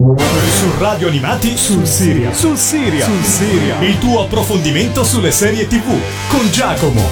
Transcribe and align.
Su 0.00 0.70
Radio 0.78 1.08
Animati 1.08 1.56
sul 1.56 1.84
Siria. 1.84 2.32
Sul 2.32 2.56
Siria. 2.56 3.04
Sul 3.04 3.24
Siria. 3.24 3.80
Il 3.80 3.98
tuo 3.98 4.22
approfondimento 4.22 5.02
sulle 5.02 5.32
serie 5.32 5.66
TV 5.66 5.92
con 6.28 6.48
Giacomo. 6.52 7.02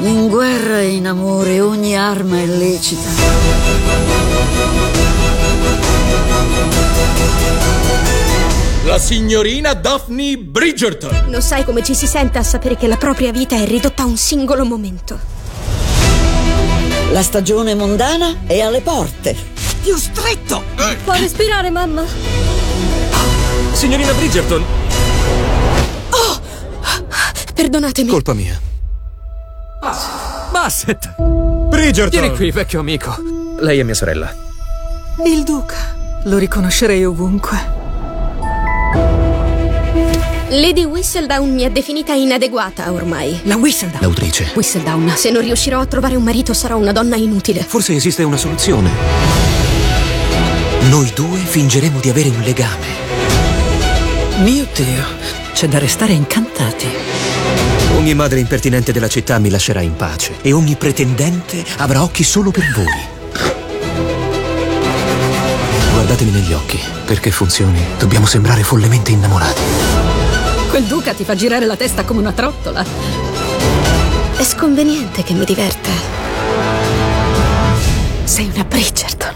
In 0.00 0.28
guerra 0.28 0.80
e 0.80 0.88
in 0.88 1.06
amore 1.06 1.62
ogni 1.62 1.96
arma 1.96 2.38
è 2.38 2.44
lecita. 2.44 3.08
La 8.84 8.98
signorina 8.98 9.72
Daphne 9.72 10.36
Bridgerton. 10.36 11.24
Non 11.28 11.40
sai 11.40 11.64
come 11.64 11.82
ci 11.82 11.94
si 11.94 12.06
sente 12.06 12.36
a 12.36 12.42
sapere 12.42 12.76
che 12.76 12.86
la 12.86 12.98
propria 12.98 13.32
vita 13.32 13.56
è 13.56 13.64
ridotta 13.64 14.02
a 14.02 14.06
un 14.06 14.18
singolo 14.18 14.66
momento. 14.66 15.18
La 17.12 17.22
stagione 17.22 17.74
mondana 17.74 18.40
è 18.44 18.60
alle 18.60 18.82
porte. 18.82 19.59
Più 19.82 19.96
stretto! 19.96 20.62
Può 21.04 21.12
respirare, 21.14 21.70
mamma? 21.70 22.04
Signorina 23.72 24.12
Bridgerton, 24.12 24.64
Perdonatemi. 27.54 28.08
colpa 28.10 28.32
mia. 28.34 28.58
Bassett! 30.50 31.14
Bridgerton! 31.16 32.20
Vieni 32.20 32.34
qui, 32.36 32.50
vecchio 32.50 32.80
amico. 32.80 33.16
Lei 33.58 33.78
è 33.78 33.82
mia 33.82 33.94
sorella. 33.94 34.34
Il 35.24 35.42
duca. 35.44 35.76
Lo 36.24 36.38
riconoscerei 36.38 37.04
ovunque. 37.04 37.78
Lady 40.48 40.84
Whistledown 40.84 41.52
mi 41.54 41.64
ha 41.64 41.70
definita 41.70 42.12
inadeguata 42.12 42.90
ormai. 42.92 43.40
La 43.44 43.56
Whistledown. 43.56 44.00
L'autrice. 44.02 44.50
Whistledown, 44.54 45.12
se 45.16 45.30
non 45.30 45.42
riuscirò 45.42 45.80
a 45.80 45.86
trovare 45.86 46.16
un 46.16 46.22
marito 46.24 46.52
sarò 46.54 46.76
una 46.76 46.92
donna 46.92 47.16
inutile. 47.16 47.62
Forse 47.62 47.94
esiste 47.94 48.22
una 48.24 48.36
soluzione. 48.36 49.49
Noi 50.88 51.12
due 51.14 51.38
fingeremo 51.38 52.00
di 52.00 52.08
avere 52.08 52.30
un 52.30 52.40
legame. 52.40 52.86
Mio 54.42 54.66
Dio. 54.74 55.04
C'è 55.52 55.68
da 55.68 55.78
restare 55.78 56.12
incantati. 56.12 56.86
Ogni 57.96 58.14
madre 58.14 58.40
impertinente 58.40 58.92
della 58.92 59.08
città 59.08 59.38
mi 59.38 59.50
lascerà 59.50 59.82
in 59.82 59.94
pace 59.94 60.36
e 60.40 60.52
ogni 60.52 60.76
pretendente 60.76 61.62
avrà 61.76 62.02
occhi 62.02 62.24
solo 62.24 62.50
per 62.50 62.64
voi. 62.74 63.18
Guardatemi 65.92 66.30
negli 66.30 66.52
occhi. 66.52 66.80
Perché 67.04 67.30
funzioni, 67.30 67.84
dobbiamo 67.98 68.26
sembrare 68.26 68.62
follemente 68.62 69.10
innamorati. 69.10 69.60
Quel 70.70 70.84
duca 70.84 71.12
ti 71.12 71.24
fa 71.24 71.34
girare 71.34 71.66
la 71.66 71.76
testa 71.76 72.04
come 72.04 72.20
una 72.20 72.32
trottola. 72.32 72.84
È 74.36 74.42
sconveniente 74.42 75.22
che 75.22 75.34
mi 75.34 75.44
diverte. 75.44 75.90
Sei 78.24 78.50
una 78.54 78.64
Bridgerton. 78.64 79.29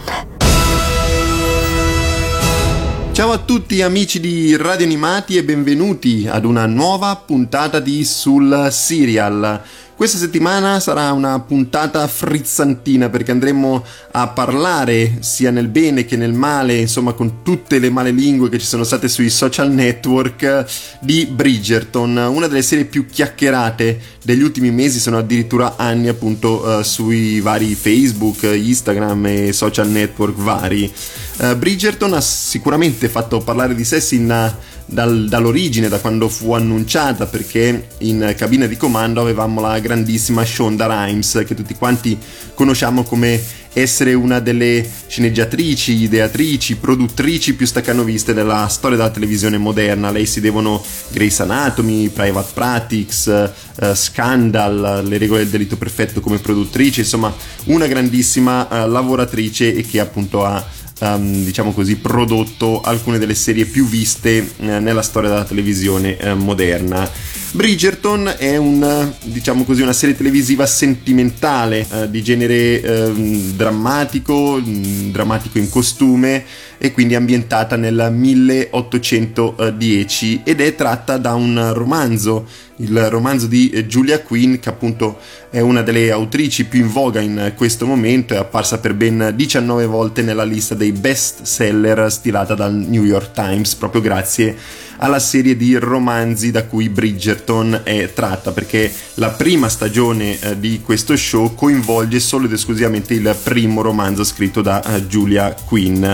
Ciao 3.14 3.30
a 3.30 3.38
tutti 3.38 3.80
amici 3.80 4.18
di 4.18 4.56
Radio 4.56 4.84
Animati 4.84 5.36
e 5.36 5.44
benvenuti 5.44 6.26
ad 6.28 6.44
una 6.44 6.66
nuova 6.66 7.14
puntata 7.14 7.78
di 7.78 8.04
Sul 8.04 8.66
Serial. 8.72 9.62
Questa 9.96 10.18
settimana 10.18 10.80
sarà 10.80 11.12
una 11.12 11.38
puntata 11.38 12.04
frizzantina 12.08 13.08
perché 13.10 13.30
andremo 13.30 13.84
a 14.10 14.26
parlare 14.26 15.18
sia 15.20 15.52
nel 15.52 15.68
bene 15.68 16.04
che 16.04 16.16
nel 16.16 16.32
male, 16.32 16.78
insomma 16.78 17.12
con 17.12 17.42
tutte 17.44 17.78
le 17.78 17.90
male 17.90 18.10
lingue 18.10 18.48
che 18.48 18.58
ci 18.58 18.66
sono 18.66 18.82
state 18.82 19.08
sui 19.08 19.30
social 19.30 19.70
network 19.70 20.66
di 20.98 21.26
Bridgerton, 21.26 22.16
una 22.16 22.48
delle 22.48 22.62
serie 22.62 22.86
più 22.86 23.06
chiacchierate 23.06 24.00
degli 24.24 24.42
ultimi 24.42 24.72
mesi, 24.72 24.98
sono 24.98 25.18
addirittura 25.18 25.76
anni 25.76 26.08
appunto 26.08 26.80
eh, 26.80 26.82
sui 26.82 27.38
vari 27.40 27.76
Facebook, 27.76 28.42
Instagram 28.42 29.26
e 29.26 29.52
social 29.52 29.88
network 29.88 30.34
vari. 30.36 30.92
Eh, 31.38 31.54
Bridgerton 31.54 32.14
ha 32.14 32.20
sicuramente 32.20 33.08
fatto 33.08 33.38
parlare 33.38 33.76
di 33.76 33.84
sé 33.84 34.00
sin 34.00 34.52
dal- 34.86 35.27
dall'origine, 35.28 35.88
da 35.88 35.98
quando 35.98 36.28
fu 36.28 36.52
annunciata, 36.52 37.27
perché 37.27 37.88
in 37.98 38.34
cabina 38.36 38.66
di 38.66 38.77
comando 38.77 39.20
avevamo 39.20 39.60
la 39.60 39.78
grandissima 39.78 40.45
Shonda 40.45 40.86
Rhimes, 40.86 41.45
che 41.46 41.55
tutti 41.55 41.74
quanti 41.74 42.18
conosciamo 42.55 43.02
come 43.02 43.62
essere 43.74 44.14
una 44.14 44.39
delle 44.39 44.89
sceneggiatrici, 45.06 46.02
ideatrici, 46.02 46.77
produttrici 46.77 47.55
più 47.55 47.67
staccanoviste 47.67 48.33
della 48.33 48.68
storia 48.68 48.96
della 48.96 49.11
televisione 49.11 49.58
moderna. 49.58 50.11
Lei 50.11 50.27
si 50.27 50.40
devono 50.40 50.83
Grey's 51.11 51.40
Anatomy, 51.40 52.08
Private 52.08 52.51
Practice, 52.55 53.52
eh, 53.80 53.95
Scandal, 53.95 55.02
Le 55.05 55.18
regole 55.18 55.40
del 55.40 55.51
delitto 55.51 55.77
perfetto 55.77 56.20
come 56.20 56.39
produttrice, 56.39 57.01
insomma 57.01 57.34
una 57.64 57.86
grandissima 57.86 58.68
eh, 58.68 58.89
lavoratrice 58.89 59.74
e 59.74 59.83
che 59.83 59.98
appunto 59.98 60.45
ha 60.45 60.64
ehm, 61.04 61.44
diciamo 61.44 61.72
così, 61.72 61.96
prodotto 61.96 62.80
alcune 62.80 63.18
delle 63.18 63.34
serie 63.34 63.66
più 63.66 63.86
viste 63.86 64.38
eh, 64.38 64.78
nella 64.78 65.02
storia 65.02 65.28
della 65.28 65.44
televisione 65.44 66.16
eh, 66.16 66.34
moderna. 66.34 67.08
Bridgerton 67.52 68.34
è 68.36 68.56
un, 68.56 69.12
diciamo 69.22 69.62
così, 69.62 69.82
una 69.82 69.92
serie 69.92 70.16
televisiva 70.16 70.66
sentimentale 70.66 71.86
eh, 71.88 72.10
di 72.10 72.22
genere 72.22 72.80
ehm, 72.80 73.52
drammatico, 73.52 74.60
mh, 74.60 75.12
drammatico 75.12 75.58
in 75.58 75.68
costume 75.68 76.44
e 76.84 76.92
quindi 76.92 77.14
ambientata 77.14 77.77
nel 77.77 78.11
1810 78.12 80.42
ed 80.45 80.61
è 80.61 80.74
tratta 80.74 81.17
da 81.17 81.33
un 81.33 81.70
romanzo, 81.72 82.46
il 82.77 83.08
romanzo 83.08 83.46
di 83.46 83.70
eh, 83.70 83.86
Julia 83.86 84.20
Quinn 84.20 84.56
che 84.56 84.68
appunto 84.68 85.17
è 85.48 85.61
una 85.61 85.80
delle 85.80 86.11
autrici 86.11 86.67
più 86.67 86.80
in 86.80 86.90
voga 86.90 87.20
in 87.20 87.55
questo 87.56 87.86
momento, 87.86 88.34
è 88.34 88.36
apparsa 88.36 88.80
per 88.80 88.92
ben 88.92 89.33
19 89.34 89.86
volte 89.86 90.20
nella 90.20 90.45
lista 90.45 90.74
dei 90.74 90.92
best 90.92 91.45
seller 91.45 92.12
stilata 92.12 92.55
dal 92.55 92.74
New 92.74 93.05
York 93.05 93.33
Times 93.33 93.74
proprio 93.77 94.02
grazie 94.02 94.55
alla 94.98 95.18
serie 95.18 95.56
di 95.56 95.74
romanzi 95.77 96.51
da 96.51 96.64
cui 96.64 96.90
Bridgerton 96.90 97.80
è 97.83 98.12
tratta 98.12 98.52
perché 98.52 98.92
la 99.14 99.30
prima 99.30 99.68
stagione 99.68 100.39
eh, 100.39 100.58
di 100.58 100.83
questo 100.83 101.16
show 101.16 101.55
coinvolge 101.55 102.20
solo 102.20 102.45
ed 102.45 102.52
esclusivamente 102.52 103.14
il 103.14 103.34
primo 103.42 103.80
romanzo 103.80 104.22
scritto 104.22 104.61
da 104.61 104.83
eh, 104.83 105.06
Julia 105.06 105.55
Quinn. 105.64 106.05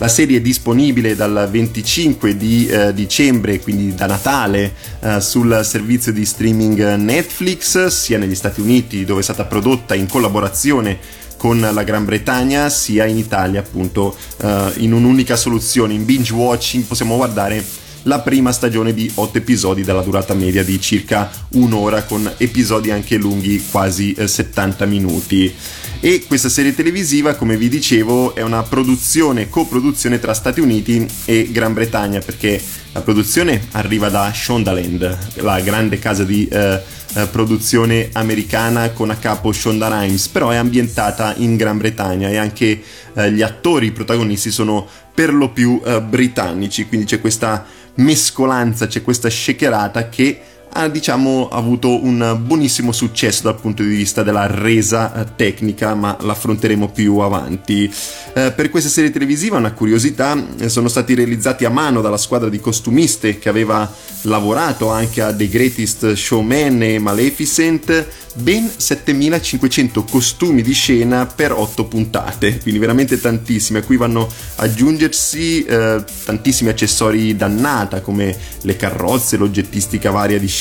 La 0.00 0.08
serie 0.08 0.38
è 0.38 0.40
disponibile 0.40 1.14
dal 1.14 1.46
25 1.50 2.34
di 2.34 2.66
eh, 2.66 2.94
dicembre, 2.94 3.60
quindi 3.60 3.94
da 3.94 4.06
Natale, 4.06 4.72
eh, 4.98 5.20
sul 5.20 5.60
servizio 5.62 6.10
di 6.10 6.24
streaming 6.24 6.94
Netflix, 6.94 7.88
sia 7.88 8.16
negli 8.16 8.34
Stati 8.34 8.62
Uniti 8.62 9.04
dove 9.04 9.20
è 9.20 9.22
stata 9.22 9.44
prodotta 9.44 9.94
in 9.94 10.08
collaborazione 10.08 10.98
con 11.36 11.60
la 11.60 11.82
Gran 11.82 12.06
Bretagna, 12.06 12.70
sia 12.70 13.04
in 13.04 13.18
Italia 13.18 13.60
appunto 13.60 14.16
eh, 14.38 14.72
in 14.76 14.94
un'unica 14.94 15.36
soluzione, 15.36 15.92
in 15.92 16.06
binge 16.06 16.32
watching 16.32 16.84
possiamo 16.84 17.16
guardare 17.16 17.62
la 18.04 18.20
prima 18.20 18.52
stagione 18.52 18.94
di 18.94 19.10
8 19.14 19.38
episodi 19.38 19.82
dalla 19.82 20.02
durata 20.02 20.34
media 20.34 20.64
di 20.64 20.80
circa 20.80 21.30
un'ora 21.50 22.04
con 22.04 22.30
episodi 22.38 22.90
anche 22.90 23.16
lunghi 23.16 23.62
quasi 23.70 24.12
eh, 24.12 24.26
70 24.26 24.86
minuti. 24.86 25.54
E 26.02 26.24
questa 26.26 26.48
serie 26.48 26.74
televisiva 26.74 27.34
come 27.34 27.58
vi 27.58 27.68
dicevo 27.68 28.34
è 28.34 28.40
una 28.40 28.62
produzione 28.62 29.50
coproduzione 29.50 30.18
tra 30.18 30.32
Stati 30.32 30.60
Uniti 30.60 31.06
e 31.26 31.50
Gran 31.52 31.74
Bretagna 31.74 32.20
perché 32.20 32.60
la 32.92 33.02
produzione 33.02 33.66
arriva 33.72 34.08
da 34.08 34.32
Shondaland 34.32 35.18
la 35.34 35.60
grande 35.60 35.98
casa 35.98 36.24
di 36.24 36.48
eh, 36.50 36.80
eh, 37.14 37.26
produzione 37.26 38.08
americana 38.12 38.90
con 38.90 39.10
a 39.10 39.16
capo 39.16 39.52
Shonda 39.52 39.88
Rhimes 39.88 40.28
però 40.28 40.50
è 40.50 40.56
ambientata 40.56 41.34
in 41.36 41.56
Gran 41.56 41.76
Bretagna 41.76 42.30
e 42.30 42.36
anche 42.36 42.82
eh, 43.14 43.32
gli 43.32 43.42
attori 43.42 43.90
protagonisti 43.90 44.50
sono 44.50 44.86
per 45.12 45.34
lo 45.34 45.50
più 45.50 45.82
eh, 45.84 46.00
britannici 46.00 46.86
quindi 46.86 47.06
c'è 47.06 47.20
questa 47.20 47.66
mescolanza, 47.96 48.86
c'è 48.86 49.02
questa 49.02 49.28
shakerata 49.28 50.08
che 50.08 50.40
ha 50.72 50.88
diciamo 50.88 51.48
avuto 51.50 52.02
un 52.02 52.38
buonissimo 52.40 52.92
successo 52.92 53.42
dal 53.44 53.58
punto 53.58 53.82
di 53.82 53.88
vista 53.88 54.22
della 54.22 54.46
resa 54.46 55.12
eh, 55.14 55.26
tecnica 55.34 55.94
ma 55.94 56.16
l'affronteremo 56.20 56.90
più 56.90 57.18
avanti. 57.18 57.92
Eh, 58.32 58.52
per 58.52 58.70
questa 58.70 58.88
serie 58.88 59.10
televisiva 59.10 59.56
una 59.56 59.72
curiosità 59.72 60.40
eh, 60.58 60.68
sono 60.68 60.88
stati 60.88 61.14
realizzati 61.14 61.64
a 61.64 61.70
mano 61.70 62.00
dalla 62.00 62.16
squadra 62.16 62.48
di 62.48 62.60
costumiste 62.60 63.38
che 63.38 63.48
aveva 63.48 63.92
lavorato 64.22 64.90
anche 64.90 65.22
a 65.22 65.34
The 65.34 65.48
Greatest 65.48 66.12
Showman 66.12 66.82
e 66.82 66.98
Maleficent 66.98 68.06
ben 68.34 68.70
7500 68.74 70.04
costumi 70.04 70.62
di 70.62 70.72
scena 70.72 71.26
per 71.26 71.52
8 71.52 71.84
puntate. 71.86 72.58
Quindi 72.58 72.78
veramente 72.78 73.20
tantissimi 73.20 73.78
a 73.78 73.82
cui 73.82 73.96
vanno 73.96 74.28
aggiungersi 74.56 75.64
eh, 75.64 76.04
tantissimi 76.24 76.70
accessori 76.70 77.36
dannata 77.36 78.00
come 78.00 78.36
le 78.62 78.76
carrozze 78.76 79.36
l'oggettistica 79.36 80.10
varia 80.10 80.38
di 80.38 80.46
scena 80.46 80.58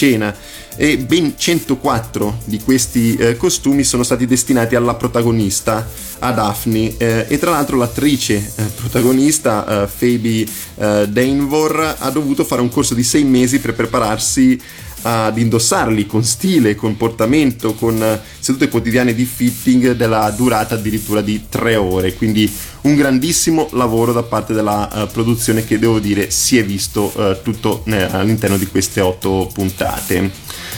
e 0.76 0.98
ben 0.98 1.34
104 1.36 2.40
di 2.46 2.62
questi 2.62 3.16
eh, 3.16 3.36
costumi 3.36 3.84
sono 3.84 4.04
stati 4.04 4.26
destinati 4.26 4.76
alla 4.76 4.96
protagonista, 4.96 5.86
a 6.20 6.32
Daphne, 6.32 6.96
eh, 6.98 7.26
e 7.28 7.38
tra 7.38 7.52
l'altro 7.52 7.76
l'attrice 7.76 8.36
eh, 8.36 8.64
protagonista, 8.76 9.84
eh, 9.84 9.88
Phoebe 9.88 10.46
eh, 10.76 11.08
Danvor, 11.10 11.96
ha 12.00 12.10
dovuto 12.12 12.46
fare 12.46 12.62
un 12.62 12.70
corso 12.70 12.94
di 12.94 13.04
sei 13.04 13.26
mesi 13.26 13.60
per 13.60 13.74
prepararsi 13.74 14.58
ad 15.02 15.38
indossarli 15.38 16.06
con 16.06 16.24
stile, 16.24 16.76
comportamento, 16.76 17.74
con 17.74 18.02
eh, 18.02 18.20
sedute 18.40 18.70
quotidiane 18.70 19.14
di 19.14 19.26
fitting 19.26 19.92
della 19.92 20.30
durata 20.32 20.76
addirittura 20.76 21.22
di 21.22 21.46
tre 21.50 21.76
ore, 21.76 22.14
quindi 22.14 22.52
un 22.82 22.96
grandissimo 22.96 23.68
lavoro 23.72 24.14
da 24.14 24.24
parte 24.24 24.54
della 24.54 24.90
uh, 24.92 25.08
produzione 25.12 25.66
che 25.66 25.80
devo 25.80 26.00
dire 26.00 26.32
si 26.32 26.58
è 26.58 26.64
visto 26.64 27.12
uh, 27.14 27.42
tutto 27.42 27.84
eh, 27.86 28.04
all'interno 28.04 28.58
di 28.58 28.68
queste 28.68 29.02
otto 29.02 29.50
puntate. 29.54 30.32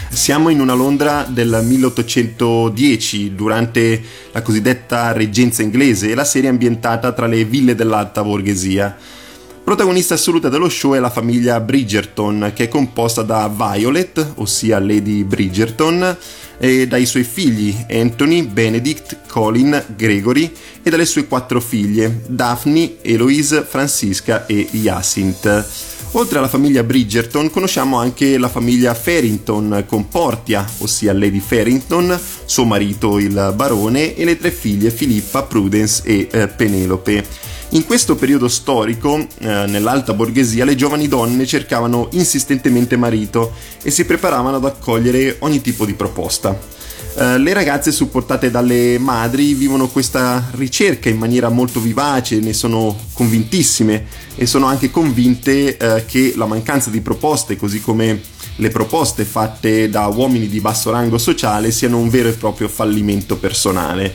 Siamo 0.09 0.50
in 0.50 0.59
una 0.59 0.73
Londra 0.73 1.25
del 1.27 1.62
1810 1.63 3.33
durante 3.33 4.01
la 4.31 4.41
cosiddetta 4.41 5.13
reggenza 5.13 5.62
inglese 5.62 6.09
e 6.09 6.15
la 6.15 6.25
serie 6.25 6.50
è 6.50 6.51
ambientata 6.51 7.13
tra 7.13 7.27
le 7.27 7.45
ville 7.45 7.75
dell'alta 7.75 8.23
borghesia. 8.23 8.97
Protagonista 9.63 10.15
assoluta 10.15 10.49
dello 10.49 10.69
show 10.69 10.95
è 10.95 10.99
la 10.99 11.11
famiglia 11.11 11.59
Bridgerton, 11.59 12.51
che 12.53 12.63
è 12.63 12.67
composta 12.67 13.21
da 13.21 13.47
Violet, 13.47 14.33
ossia 14.35 14.79
Lady 14.79 15.23
Bridgerton, 15.23 16.17
e 16.57 16.87
dai 16.87 17.05
suoi 17.05 17.23
figli 17.23 17.75
Anthony, 17.89 18.43
Benedict, 18.43 19.19
Colin, 19.27 19.83
Gregory 19.95 20.51
e 20.83 20.89
dalle 20.89 21.05
sue 21.05 21.25
quattro 21.27 21.61
figlie 21.61 22.21
Daphne, 22.27 22.97
Eloise, 23.01 23.61
Francisca 23.61 24.45
e 24.45 24.67
Jacinth. 24.71 25.65
Oltre 26.13 26.39
alla 26.39 26.49
famiglia 26.49 26.83
Bridgerton 26.83 27.49
conosciamo 27.49 27.97
anche 27.97 28.37
la 28.37 28.49
famiglia 28.49 28.93
Farrington 28.93 29.85
con 29.87 30.09
Portia, 30.09 30.67
ossia 30.79 31.13
Lady 31.13 31.39
Farrington, 31.39 32.19
suo 32.45 32.65
marito 32.65 33.17
il 33.17 33.53
barone 33.55 34.15
e 34.15 34.25
le 34.25 34.37
tre 34.37 34.51
figlie 34.51 34.91
Filippa, 34.91 35.43
Prudence 35.43 36.03
e 36.03 36.27
eh, 36.29 36.47
Penelope. 36.47 37.50
In 37.73 37.85
questo 37.85 38.15
periodo 38.15 38.50
storico, 38.50 39.18
eh, 39.18 39.65
nell'alta 39.65 40.13
borghesia, 40.13 40.65
le 40.65 40.75
giovani 40.75 41.07
donne 41.07 41.45
cercavano 41.45 42.09
insistentemente 42.12 42.97
marito 42.97 43.53
e 43.81 43.91
si 43.91 44.03
preparavano 44.03 44.57
ad 44.57 44.65
accogliere 44.65 45.38
ogni 45.39 45.62
tipo 45.62 45.85
di 45.85 45.94
proposta. 45.94 46.50
Uh, 47.13 47.38
le 47.38 47.53
ragazze 47.53 47.91
supportate 47.91 48.51
dalle 48.51 48.97
madri 48.97 49.53
vivono 49.53 49.88
questa 49.88 50.50
ricerca 50.51 51.09
in 51.09 51.18
maniera 51.18 51.50
molto 51.50 51.81
vivace, 51.81 52.39
ne 52.39 52.53
sono 52.53 52.97
convintissime 53.13 54.06
e 54.35 54.45
sono 54.45 54.65
anche 54.65 54.91
convinte 54.91 55.77
uh, 55.79 56.06
che 56.06 56.33
la 56.35 56.45
mancanza 56.45 56.89
di 56.89 57.00
proposte, 57.00 57.56
così 57.57 57.79
come 57.81 58.21
le 58.56 58.69
proposte 58.69 59.23
fatte 59.23 59.89
da 59.89 60.07
uomini 60.07 60.47
di 60.47 60.59
basso 60.59 60.89
rango 60.91 61.18
sociale, 61.18 61.71
siano 61.71 62.00
un 62.00 62.09
vero 62.09 62.27
e 62.27 62.33
proprio 62.33 62.68
fallimento 62.68 63.38
personale. 63.38 64.13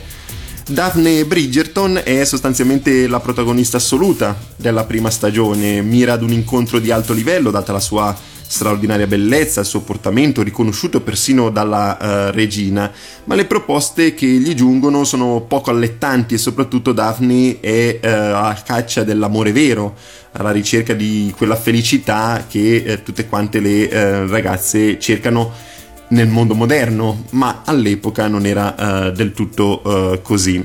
Daphne 0.69 1.23
Bridgerton 1.23 2.01
è 2.03 2.25
sostanzialmente 2.25 3.07
la 3.07 3.21
protagonista 3.21 3.77
assoluta 3.77 4.37
della 4.57 4.83
prima 4.83 5.09
stagione, 5.09 5.81
mira 5.81 6.11
ad 6.11 6.23
un 6.23 6.33
incontro 6.33 6.79
di 6.79 6.91
alto 6.91 7.13
livello 7.13 7.51
data 7.51 7.71
la 7.71 7.79
sua 7.79 8.13
straordinaria 8.45 9.07
bellezza, 9.07 9.61
il 9.61 9.65
suo 9.65 9.79
portamento 9.79 10.43
riconosciuto 10.43 10.99
persino 10.99 11.51
dalla 11.51 11.97
uh, 11.99 12.31
regina, 12.31 12.91
ma 13.23 13.35
le 13.35 13.45
proposte 13.45 14.13
che 14.13 14.27
gli 14.27 14.53
giungono 14.55 15.05
sono 15.05 15.45
poco 15.47 15.69
allettanti 15.69 16.33
e 16.33 16.37
soprattutto 16.37 16.91
Daphne 16.91 17.61
è 17.61 17.99
uh, 18.03 18.07
a 18.07 18.61
caccia 18.65 19.05
dell'amore 19.05 19.53
vero, 19.53 19.95
alla 20.33 20.51
ricerca 20.51 20.93
di 20.93 21.33
quella 21.35 21.55
felicità 21.55 22.45
che 22.45 22.83
uh, 22.85 23.03
tutte 23.03 23.25
quante 23.27 23.61
le 23.61 24.27
ragazze 24.27 24.99
cercano 24.99 25.75
nel 26.09 26.27
mondo 26.27 26.55
moderno, 26.55 27.25
ma 27.31 27.63
all'epoca 27.65 28.27
non 28.27 28.45
era 28.45 28.75
uh, 28.77 29.11
del 29.11 29.33
tutto 29.33 29.81
uh, 29.83 30.21
così. 30.21 30.63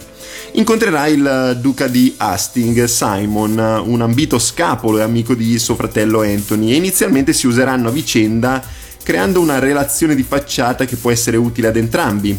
Incontrerà 0.52 1.06
il 1.06 1.58
duca 1.60 1.88
di 1.88 2.14
Hastings, 2.16 2.84
Simon, 2.84 3.82
un 3.86 4.00
ambito 4.02 4.38
scapolo 4.38 4.98
e 4.98 5.02
amico 5.02 5.34
di 5.34 5.58
suo 5.58 5.74
fratello 5.74 6.20
Anthony, 6.20 6.72
e 6.72 6.76
inizialmente 6.76 7.32
si 7.32 7.46
useranno 7.46 7.88
a 7.88 7.92
vicenda 7.92 8.62
creando 9.02 9.40
una 9.40 9.58
relazione 9.58 10.14
di 10.14 10.22
facciata 10.22 10.84
che 10.84 10.96
può 10.96 11.10
essere 11.10 11.36
utile 11.36 11.68
ad 11.68 11.76
entrambi. 11.76 12.36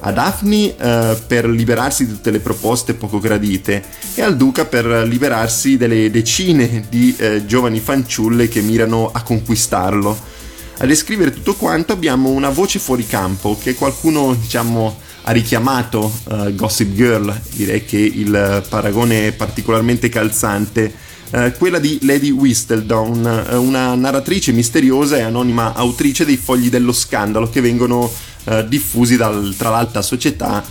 A 0.00 0.12
Daphne 0.12 0.74
uh, 0.78 1.16
per 1.26 1.46
liberarsi 1.46 2.06
di 2.06 2.12
tutte 2.12 2.30
le 2.30 2.38
proposte 2.38 2.94
poco 2.94 3.18
gradite 3.18 3.82
e 4.14 4.22
al 4.22 4.36
duca 4.36 4.64
per 4.64 4.86
liberarsi 5.06 5.76
delle 5.76 6.10
decine 6.10 6.84
di 6.88 7.14
giovani 7.44 7.80
fanciulle 7.80 8.48
che 8.48 8.60
mirano 8.60 9.10
a 9.12 9.22
conquistarlo 9.22 10.34
a 10.78 10.86
descrivere 10.86 11.32
tutto 11.32 11.54
quanto 11.54 11.92
abbiamo 11.92 12.30
una 12.30 12.50
voce 12.50 12.78
fuori 12.78 13.06
campo 13.06 13.58
che 13.60 13.74
qualcuno 13.74 14.34
diciamo 14.34 15.04
ha 15.28 15.32
richiamato 15.32 16.20
uh, 16.24 16.54
Gossip 16.54 16.92
Girl, 16.94 17.40
direi 17.54 17.84
che 17.84 17.98
il 17.98 18.64
paragone 18.68 19.28
è 19.28 19.32
particolarmente 19.32 20.08
calzante. 20.08 20.94
Uh, 21.32 21.52
quella 21.58 21.80
di 21.80 21.98
Lady 22.02 22.30
Whistledown, 22.30 23.46
uh, 23.50 23.60
una 23.60 23.94
narratrice 23.96 24.52
misteriosa 24.52 25.16
e 25.16 25.22
anonima 25.22 25.74
autrice 25.74 26.24
dei 26.24 26.36
fogli 26.36 26.68
dello 26.68 26.92
scandalo 26.92 27.48
che 27.50 27.60
vengono 27.60 28.10
diffusi 28.68 29.16
dal, 29.16 29.56
tra 29.58 29.70
l'alta 29.70 30.02
società 30.02 30.64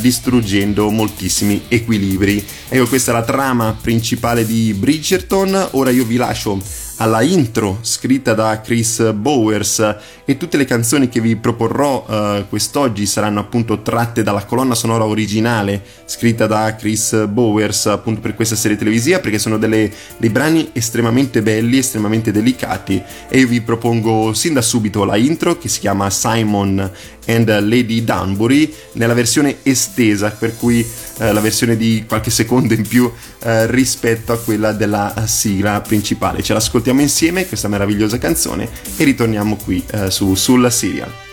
distruggendo 0.00 0.90
moltissimi 0.90 1.62
equilibri. 1.68 2.44
Ecco, 2.68 2.88
questa 2.88 3.12
è 3.12 3.14
la 3.14 3.22
trama 3.22 3.76
principale 3.80 4.44
di 4.44 4.74
Bridgerton. 4.74 5.68
Ora 5.70 5.90
io 5.90 6.04
vi 6.04 6.16
lascio 6.16 6.60
alla 7.00 7.22
intro 7.22 7.78
scritta 7.80 8.34
da 8.34 8.60
Chris 8.60 9.12
Bowers. 9.12 9.96
E 10.24 10.36
tutte 10.36 10.56
le 10.56 10.64
canzoni 10.64 11.08
che 11.08 11.20
vi 11.20 11.34
proporrò 11.36 12.04
uh, 12.06 12.48
quest'oggi 12.48 13.04
saranno 13.04 13.40
appunto 13.40 13.82
tratte 13.82 14.22
dalla 14.22 14.44
colonna 14.44 14.74
sonora 14.74 15.04
originale 15.04 15.82
scritta 16.04 16.46
da 16.46 16.76
Chris 16.76 17.26
Bowers 17.26 17.86
appunto 17.86 18.20
per 18.20 18.34
questa 18.34 18.54
serie 18.54 18.76
televisiva 18.76 19.18
perché 19.18 19.38
sono 19.38 19.58
delle, 19.58 19.90
dei 20.18 20.30
brani 20.30 20.70
estremamente 20.72 21.42
belli, 21.42 21.78
estremamente 21.78 22.30
delicati. 22.30 23.02
E 23.28 23.38
io 23.40 23.48
vi 23.48 23.60
propongo 23.60 24.32
sin 24.34 24.52
da 24.52 24.62
subito 24.62 25.04
la 25.04 25.16
intro 25.16 25.58
che 25.58 25.68
si 25.68 25.80
chiama 25.80 26.10
Simon 26.10 26.90
and 27.30 27.48
Lady 27.66 28.04
Dunbury 28.04 28.72
nella 28.92 29.14
versione 29.14 29.58
estesa 29.62 30.30
per 30.30 30.56
cui 30.56 30.80
uh, 30.80 31.32
la 31.32 31.40
versione 31.40 31.76
di 31.76 32.04
qualche 32.06 32.30
secondo 32.30 32.74
in 32.74 32.86
più 32.86 33.04
uh, 33.04 33.12
rispetto 33.66 34.32
a 34.32 34.38
quella 34.38 34.72
della 34.72 35.14
sigla 35.26 35.80
principale. 35.80 36.42
Ce 36.42 36.52
l'ascoltiamo 36.52 36.90
ascoltiamo 36.90 37.00
insieme 37.00 37.46
questa 37.46 37.68
meravigliosa 37.68 38.18
canzone 38.18 38.68
e 38.96 39.04
ritorniamo 39.04 39.56
qui 39.56 39.84
eh, 39.90 40.10
su 40.10 40.34
sulla 40.34 40.70
Serial. 40.70 41.29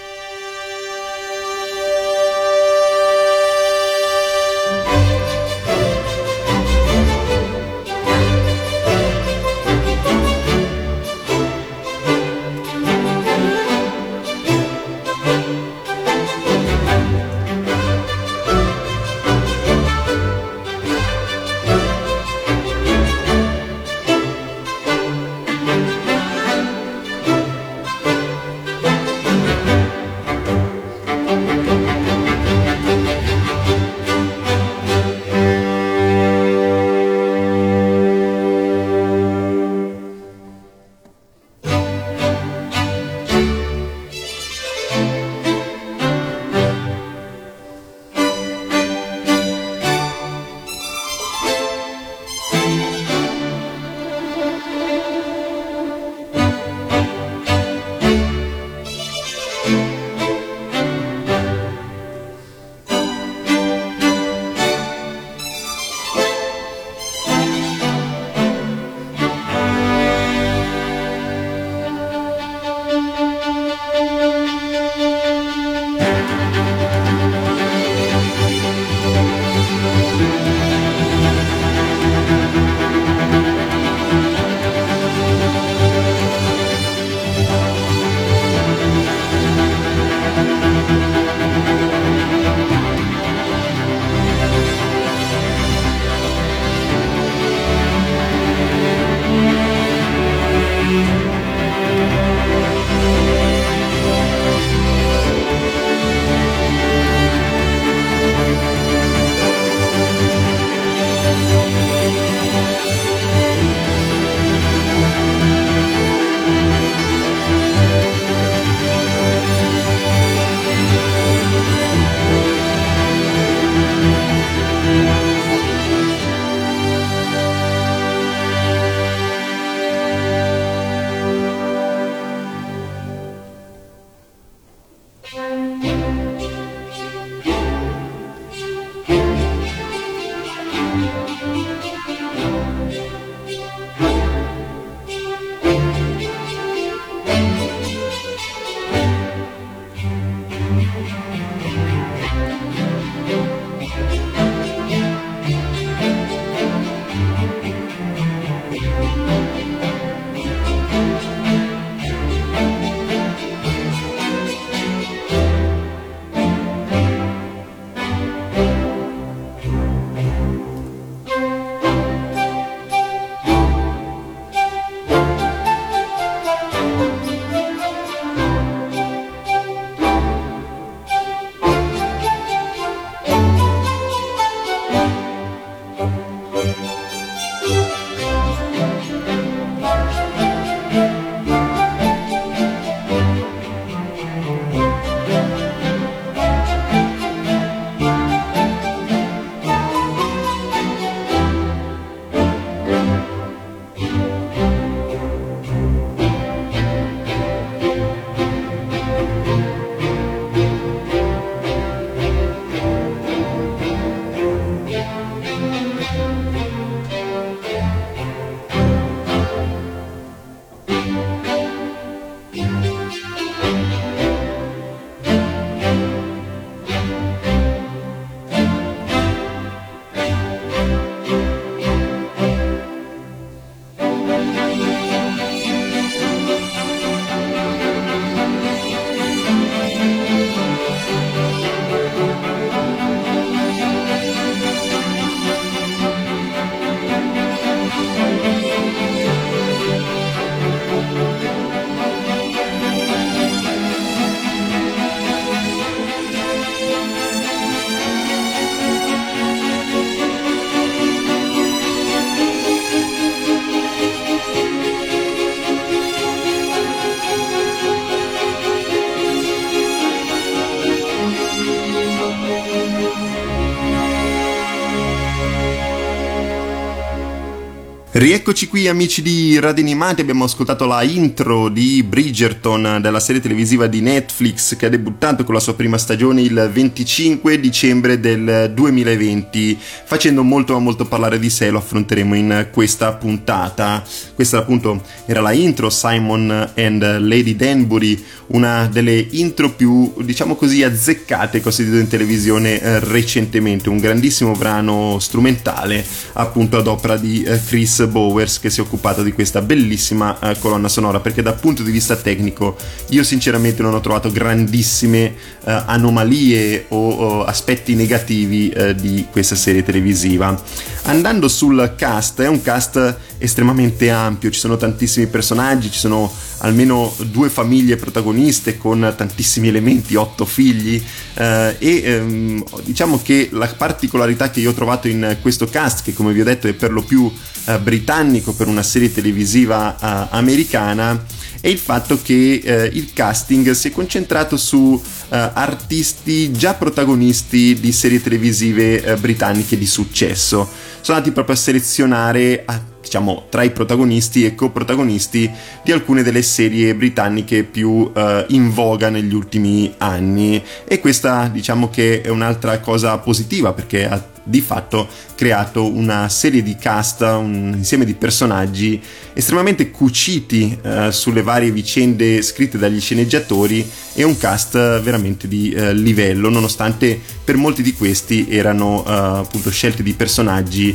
Rieccoci 278.18 278.68
qui 278.68 278.88
amici 278.88 279.22
di 279.22 279.60
Radio 279.60 279.84
Animati, 279.84 280.22
abbiamo 280.22 280.46
ascoltato 280.46 280.88
la 280.88 281.04
intro 281.04 281.70
di 281.70 282.02
Bridgerton 282.02 282.98
della 283.00 283.20
serie 283.20 283.40
televisiva 283.40 283.86
di 283.86 284.02
Netflix 284.02 284.76
che 284.76 284.88
ha 284.88 284.90
debuttato 284.90 285.44
con 285.44 285.54
la 285.54 285.60
sua 285.60 285.76
prima 285.76 286.00
stagione 286.00 286.42
il 286.42 286.68
25 286.74 287.60
dicembre 287.60 288.20
del 288.20 288.72
2020, 288.74 289.78
facendo 289.80 290.42
molto 290.42 290.74
ma 290.74 290.80
molto 290.80 291.06
parlare 291.06 291.38
di 291.38 291.52
sé, 291.52 291.70
lo 291.70 291.78
affronteremo 291.78 292.34
in 292.34 292.70
questa 292.72 293.14
puntata. 293.14 294.04
Questa 294.34 294.58
appunto 294.58 295.04
era 295.28 295.42
la 295.42 295.52
intro 295.52 295.92
Simon 295.92 296.72
and 296.76 297.20
Lady 297.20 297.56
Danbury, 297.56 298.26
una 298.48 298.88
delle 298.88 299.28
intro 299.30 299.70
più 299.70 300.16
diciamo 300.24 300.56
così 300.56 300.82
azzeccate 300.82 301.62
che 301.62 301.68
ho 301.68 301.72
sentito 301.72 301.98
in 301.98 302.08
televisione 302.08 302.82
eh, 302.82 303.00
recentemente, 303.00 303.90
un 303.90 304.00
grandissimo 304.00 304.54
brano 304.54 305.20
strumentale 305.20 306.04
appunto 306.34 306.78
ad 306.78 306.88
opera 306.88 307.16
di 307.16 307.44
eh, 307.44 307.62
Chris 307.64 308.06
Bowers 308.08 308.60
che 308.60 308.70
si 308.70 308.80
è 308.80 308.84
occupato 308.84 309.24
di 309.24 309.32
questa 309.32 309.62
bellissima 309.62 310.40
eh, 310.40 310.58
colonna 310.60 310.88
sonora 310.88 311.20
perché 311.20 311.42
dal 311.42 311.60
punto 311.60 311.84
di 311.84 311.92
vista 311.92 312.16
tecnico 312.16 312.76
io 313.10 313.24
sinceramente 313.24 313.82
non 313.82 313.94
ho 313.94 314.02
trovato 314.02 314.32
grandissime 314.32 315.36
eh, 315.64 315.84
anomalie 315.86 316.86
o, 316.90 317.10
o, 317.10 317.44
aspetti 317.44 317.96
negativi 317.96 318.70
eh, 318.70 318.96
di 318.96 319.28
questa 319.32 319.56
serie 319.56 319.84
televisiva. 319.84 320.62
Andando 321.04 321.48
sul 321.48 321.94
cast, 321.96 322.42
è 322.42 322.48
un 322.48 322.62
cast 322.62 323.18
estremamente 323.38 324.10
ampio, 324.10 324.50
ci 324.50 324.60
sono 324.60 324.76
tantissimi 324.76 325.28
personaggi, 325.28 325.92
ci 325.92 326.00
sono 326.00 326.32
almeno 326.60 327.14
due 327.32 327.50
famiglie 327.50 327.96
protagoniste 327.98 328.78
con 328.78 329.14
tantissimi 329.16 329.68
elementi, 329.68 330.16
otto 330.16 330.46
figli 330.46 331.02
eh, 331.36 331.76
e 331.78 332.02
ehm, 332.04 332.64
diciamo 332.84 333.22
che 333.22 333.50
la 333.52 333.68
particolarità 333.68 334.50
che 334.50 334.60
io 334.60 334.72
ho 334.72 334.74
trovato 334.74 335.08
in 335.08 335.38
questo 335.42 335.68
cast, 335.68 336.04
che 336.04 336.14
come 336.14 336.34
vi 336.34 336.42
ho 336.42 336.46
detto 336.46 336.68
è 336.68 336.74
per 336.74 336.92
lo 336.92 337.04
più 337.04 337.32
eh, 337.66 337.78
britannico 337.80 337.97
per 338.02 338.68
una 338.68 338.84
serie 338.84 339.12
televisiva 339.12 339.96
eh, 339.96 340.28
americana, 340.32 341.24
è 341.60 341.68
il 341.68 341.78
fatto 341.78 342.20
che 342.22 342.62
eh, 342.64 342.90
il 342.94 343.12
casting 343.14 343.72
si 343.72 343.90
è 343.90 343.92
concentrato 343.92 344.58
su 344.58 345.02
eh, 345.30 345.52
artisti 345.54 346.52
già 346.52 346.76
protagonisti 346.76 347.80
di 347.80 347.92
serie 347.92 348.22
televisive 348.22 349.04
eh, 349.04 349.16
britanniche 349.18 349.78
di 349.78 349.86
successo. 349.86 350.70
Sono 351.02 351.18
andati 351.18 351.34
proprio 351.34 351.56
a 351.56 351.60
selezionare 351.60 352.66
diciamo, 353.02 353.46
tra 353.50 353.64
i 353.64 353.72
protagonisti 353.72 354.46
e 354.46 354.54
coprotagonisti 354.54 355.50
di 355.84 355.92
alcune 355.92 356.24
delle 356.24 356.42
serie 356.42 356.94
britanniche 356.94 357.64
più 357.64 357.90
uh, 357.90 358.12
in 358.48 358.72
voga 358.74 359.10
negli 359.10 359.34
ultimi 359.34 359.94
anni 359.98 360.62
e 360.86 361.00
questa 361.00 361.48
diciamo 361.48 361.90
che 361.90 362.22
è 362.22 362.28
un'altra 362.28 362.80
cosa 362.80 363.18
positiva 363.20 363.72
perché 363.72 364.08
ha 364.08 364.37
di 364.48 364.62
fatto 364.62 365.08
creato 365.36 365.86
una 365.86 366.30
serie 366.30 366.64
di 366.64 366.76
cast, 366.76 367.22
un 367.22 367.74
insieme 367.76 368.06
di 368.06 368.14
personaggi 368.14 369.00
estremamente 369.34 369.92
cuciti 369.92 370.78
uh, 370.82 371.12
sulle 371.12 371.44
varie 371.44 371.70
vicende 371.72 372.42
scritte 372.42 372.78
dagli 372.78 373.00
sceneggiatori 373.00 373.88
e 374.14 374.24
un 374.24 374.38
cast 374.38 374.74
veramente 375.02 375.48
di 375.48 375.76
uh, 375.76 375.92
livello 375.92 376.50
nonostante 376.50 377.20
per 377.44 377.56
molti 377.56 377.82
di 377.82 377.94
questi 377.94 378.48
erano 378.50 379.04
appunto 379.04 379.70
scelte 379.70 380.04
di 380.04 380.14
personaggi 380.14 380.94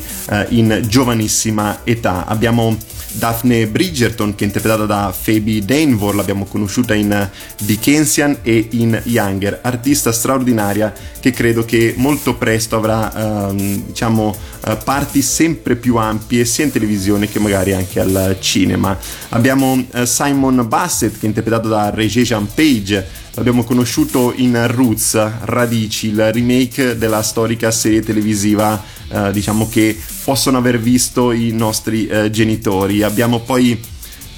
in 0.50 0.82
giovanissima 0.86 1.80
età. 1.84 2.26
Abbiamo 2.26 2.76
Daphne 3.12 3.66
Bridgerton 3.66 4.34
che 4.34 4.44
è 4.44 4.46
interpretata 4.46 4.86
da 4.86 5.14
Phoebe 5.24 5.64
Danvor, 5.64 6.14
l'abbiamo 6.14 6.44
conosciuta 6.44 6.94
in 6.94 7.28
Dickensian 7.60 8.38
e 8.42 8.68
in 8.70 9.00
Younger, 9.04 9.60
artista 9.62 10.12
straordinaria 10.12 10.92
che 11.20 11.30
credo 11.30 11.64
che 11.64 11.94
molto 11.96 12.34
presto 12.34 12.76
avrà 12.76 13.48
ehm, 13.48 13.86
diciamo 13.86 14.34
parti 14.84 15.22
sempre 15.22 15.76
più 15.76 15.96
ampie 15.96 16.44
sia 16.44 16.64
in 16.64 16.72
televisione 16.72 17.28
che 17.28 17.38
magari 17.38 17.72
anche 17.72 18.00
al 18.00 18.36
cinema. 18.40 18.96
Abbiamo 19.30 19.84
eh, 19.92 20.06
Simon 20.06 20.64
Bassett 20.68 21.18
che 21.18 21.24
è 21.24 21.26
interpretato 21.26 21.68
da 21.68 21.90
Regé 21.90 22.22
Jean 22.22 22.46
Page 22.52 23.20
l'abbiamo 23.34 23.64
conosciuto 23.64 24.32
in 24.36 24.66
Roots, 24.70 25.18
Radici, 25.44 26.08
il 26.08 26.32
remake 26.32 26.98
della 26.98 27.22
storica 27.22 27.70
serie 27.70 28.02
televisiva 28.02 28.82
eh, 29.08 29.30
diciamo 29.32 29.68
che 29.68 29.98
possono 30.24 30.58
aver 30.58 30.78
visto 30.78 31.32
i 31.32 31.50
nostri 31.52 32.06
eh, 32.06 32.30
genitori. 32.30 33.02
Abbiamo 33.02 33.40
poi 33.40 33.80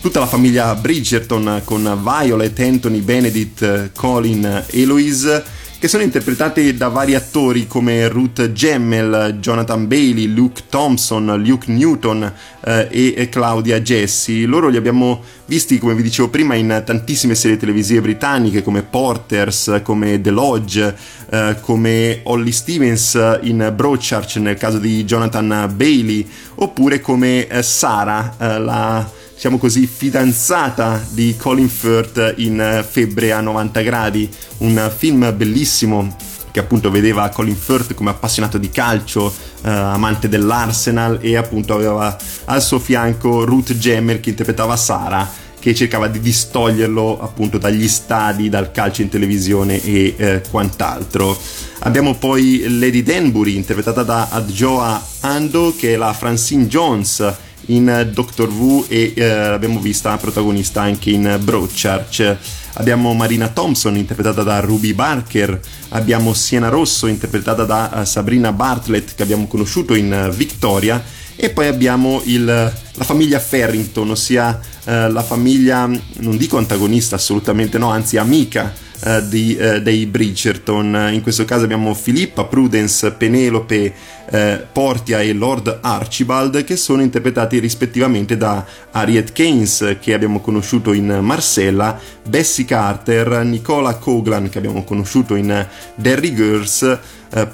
tutta 0.01 0.21
la 0.21 0.27
famiglia 0.27 0.75
Bridgerton 0.75 1.63
con 1.65 2.01
Violet, 2.03 2.59
Anthony, 2.61 3.01
Benedict, 3.01 3.93
Colin, 3.95 4.65
Eloise 4.71 5.63
che 5.85 5.91
sono 5.91 6.03
interpretate 6.03 6.75
da 6.75 6.89
vari 6.89 7.15
attori 7.15 7.67
come 7.67 8.09
Ruth 8.09 8.53
Gemmel, 8.53 9.37
Jonathan 9.39 9.87
Bailey, 9.87 10.33
Luke 10.33 10.63
Thompson, 10.71 11.43
Luke 11.45 11.71
Newton 11.71 12.33
eh, 12.65 13.15
e 13.15 13.29
Claudia 13.29 13.83
Jessie. 13.83 14.47
Loro 14.47 14.69
li 14.69 14.79
abbiamo 14.79 15.23
visti, 15.45 15.77
come 15.77 15.93
vi 15.93 16.01
dicevo 16.01 16.31
prima, 16.31 16.55
in 16.55 16.83
tantissime 16.87 17.35
serie 17.35 17.59
televisive 17.59 18.01
britanniche 18.01 18.63
come 18.63 18.81
Porters, 18.81 19.83
come 19.83 20.23
The 20.23 20.31
Lodge, 20.31 20.97
eh, 21.29 21.57
come 21.61 22.21
Holly 22.23 22.53
Stevens 22.53 23.39
in 23.43 23.71
Broadchurch 23.77 24.37
nel 24.37 24.57
caso 24.57 24.79
di 24.79 25.05
Jonathan 25.05 25.71
Bailey, 25.77 26.27
oppure 26.55 27.01
come 27.01 27.47
eh, 27.47 27.63
Sara, 27.63 28.35
eh, 28.39 28.59
la 28.59 29.07
diciamo 29.45 29.61
così, 29.61 29.87
fidanzata 29.87 31.05
di 31.11 31.37
Colin 31.37 31.69
Firth 31.69 32.33
in 32.39 32.83
Febbre 32.89 33.31
a 33.31 33.43
90 33.43 33.81
gradi, 33.83 34.27
un 34.59 34.91
film 34.97 35.37
bellissimo 35.37 36.17
che 36.51 36.61
appunto 36.61 36.91
vedeva 36.91 37.29
Colin 37.29 37.55
Firth 37.55 37.93
come 37.93 38.09
appassionato 38.09 38.57
di 38.57 38.71
calcio, 38.71 39.31
eh, 39.63 39.69
amante 39.69 40.31
dell'Arsenal 40.31 41.19
e 41.21 41.37
appunto 41.37 41.75
aveva 41.75 42.17
al 42.47 42.63
suo 42.63 42.79
fianco 42.79 43.45
Ruth 43.45 43.77
Gemmer 43.77 44.19
che 44.19 44.31
interpretava 44.31 44.77
Sara 44.77 45.31
che 45.59 45.75
cercava 45.75 46.09
di 46.09 46.21
distoglierlo 46.21 47.21
appunto 47.21 47.59
dagli 47.59 47.89
stadi, 47.89 48.49
dal 48.49 48.71
calcio 48.71 49.03
in 49.03 49.11
televisione 49.11 49.83
e 49.83 50.15
eh, 50.17 50.43
quant'altro. 50.51 51.39
Abbiamo 51.81 52.15
poi 52.15 52.65
Lady 52.79 53.03
Danbury 53.03 53.57
interpretata 53.57 54.03
da 54.05 54.29
Adjoa 54.31 55.07
Ando 55.21 55.75
che 55.77 55.93
è 55.93 55.97
la 55.97 56.15
Francine 56.15 56.67
Jones 56.67 57.53
in 57.67 58.11
Doctor 58.13 58.49
Who 58.49 58.87
e 58.89 59.13
eh, 59.15 59.27
l'abbiamo 59.27 59.79
vista 59.79 60.17
protagonista 60.17 60.83
anche 60.83 61.11
in 61.11 61.39
Broadchurch. 61.43 62.37
Abbiamo 62.75 63.15
Marina 63.15 63.49
Thompson 63.49 63.97
interpretata 63.97 64.43
da 64.43 64.59
Ruby 64.61 64.95
Barker, 64.95 65.61
abbiamo 65.91 66.35
Siena 66.35 66.69
Rosso 66.69 67.07
interpretata 67.07 67.65
da 67.65 67.91
uh, 67.93 68.05
Sabrina 68.05 68.53
Bartlett 68.53 69.15
che 69.15 69.23
abbiamo 69.23 69.47
conosciuto 69.47 69.95
in 69.95 70.29
uh, 70.29 70.35
Victoria 70.35 71.01
e 71.37 71.51
poi 71.51 71.69
abbiamo 71.69 72.21
il, 72.25 72.45
la 72.45 73.05
famiglia 73.05 73.39
Farrington, 73.39 74.11
ossia 74.11 74.59
uh, 74.85 74.91
la 75.11 75.23
famiglia, 75.23 75.87
non 75.87 76.37
dico 76.37 76.57
antagonista 76.57 77.15
assolutamente 77.15 77.79
no, 77.79 77.91
anzi 77.91 78.17
amica 78.17 78.73
uh, 79.05 79.21
di, 79.21 79.57
uh, 79.59 79.79
dei 79.79 80.07
Bridgerton. 80.07 81.11
In 81.13 81.23
questo 81.23 81.45
caso 81.45 81.63
abbiamo 81.63 81.95
Filippa, 81.95 82.45
Prudence, 82.45 83.13
Penelope, 83.13 83.95
uh, 84.31 84.61
Portia 84.73 85.21
e 85.21 85.33
Lord 85.33 85.79
Archibald 85.81 86.65
che 86.65 86.77
sono 86.77 87.03
interpretati 87.03 87.59
rispettivamente 87.59 88.37
da 88.37 88.65
Harriet 88.91 89.33
Keynes 89.33 89.97
che 90.01 90.15
abbiamo 90.15 90.41
conosciuto 90.41 90.93
in 90.93 91.19
Marcella, 91.23 91.99
Bessie 92.27 92.65
Carter, 92.65 93.45
Nicola 93.45 93.97
Coglan 93.97 94.49
che 94.49 94.59
abbiamo 94.59 94.85
conosciuto 94.85 95.35
in 95.35 95.67
Derry 95.95 96.35
Girls, 96.35 96.99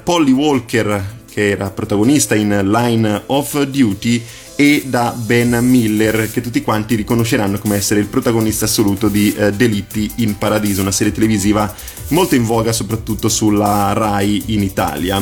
Polly 0.03 0.31
Walker 0.31 1.19
che 1.31 1.49
era 1.51 1.69
protagonista 1.69 2.35
in 2.35 2.69
Line 2.69 3.23
of 3.27 3.63
Duty 3.63 4.21
e 4.55 4.83
da 4.85 5.15
Ben 5.15 5.57
Miller, 5.61 6.29
che 6.31 6.41
tutti 6.41 6.61
quanti 6.61 6.95
riconosceranno 6.95 7.57
come 7.57 7.75
essere 7.77 7.99
il 7.99 8.07
protagonista 8.07 8.65
assoluto 8.65 9.07
di 9.07 9.33
eh, 9.33 9.51
Delitti 9.51 10.09
in 10.17 10.37
Paradiso, 10.37 10.81
una 10.81 10.91
serie 10.91 11.11
televisiva 11.13 11.73
molto 12.09 12.35
in 12.35 12.43
voga 12.43 12.71
soprattutto 12.71 13.29
sulla 13.29 13.93
RAI 13.93 14.43
in 14.47 14.61
Italia. 14.61 15.21